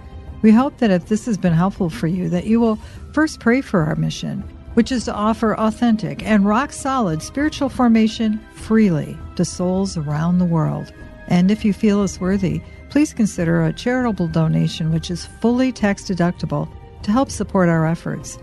We 0.42 0.52
hope 0.52 0.78
that 0.78 0.90
if 0.90 1.06
this 1.06 1.26
has 1.26 1.36
been 1.36 1.52
helpful 1.52 1.90
for 1.90 2.06
you, 2.06 2.28
that 2.28 2.46
you 2.46 2.60
will 2.60 2.76
first 3.12 3.40
pray 3.40 3.60
for 3.60 3.82
our 3.82 3.96
mission, 3.96 4.40
which 4.74 4.92
is 4.92 5.04
to 5.06 5.14
offer 5.14 5.56
authentic 5.56 6.22
and 6.24 6.46
rock 6.46 6.72
solid 6.72 7.22
spiritual 7.22 7.68
formation 7.68 8.40
freely 8.54 9.16
to 9.36 9.44
souls 9.44 9.96
around 9.96 10.38
the 10.38 10.44
world. 10.44 10.92
And 11.26 11.50
if 11.50 11.64
you 11.64 11.72
feel 11.72 12.00
us 12.00 12.20
worthy, 12.20 12.62
please 12.88 13.12
consider 13.12 13.64
a 13.64 13.72
charitable 13.72 14.28
donation 14.28 14.92
which 14.92 15.10
is 15.10 15.26
fully 15.40 15.72
tax 15.72 16.04
deductible 16.04 16.68
to 17.02 17.12
help 17.12 17.30
support 17.30 17.68
our 17.68 17.86
efforts. 17.86 18.38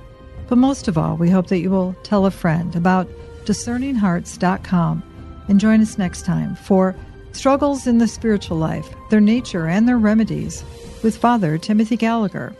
But 0.47 0.57
most 0.57 0.87
of 0.87 0.97
all, 0.97 1.15
we 1.17 1.29
hope 1.29 1.47
that 1.47 1.59
you 1.59 1.69
will 1.69 1.95
tell 2.03 2.25
a 2.25 2.31
friend 2.31 2.75
about 2.75 3.07
discerninghearts.com 3.45 5.03
and 5.47 5.59
join 5.59 5.81
us 5.81 5.97
next 5.97 6.25
time 6.25 6.55
for 6.55 6.95
Struggles 7.31 7.85
in 7.85 7.97
the 7.97 8.07
Spiritual 8.07 8.57
Life, 8.57 8.87
Their 9.09 9.19
Nature 9.19 9.67
and 9.67 9.87
Their 9.87 9.97
Remedies 9.97 10.63
with 11.03 11.17
Father 11.17 11.57
Timothy 11.57 11.97
Gallagher. 11.97 12.55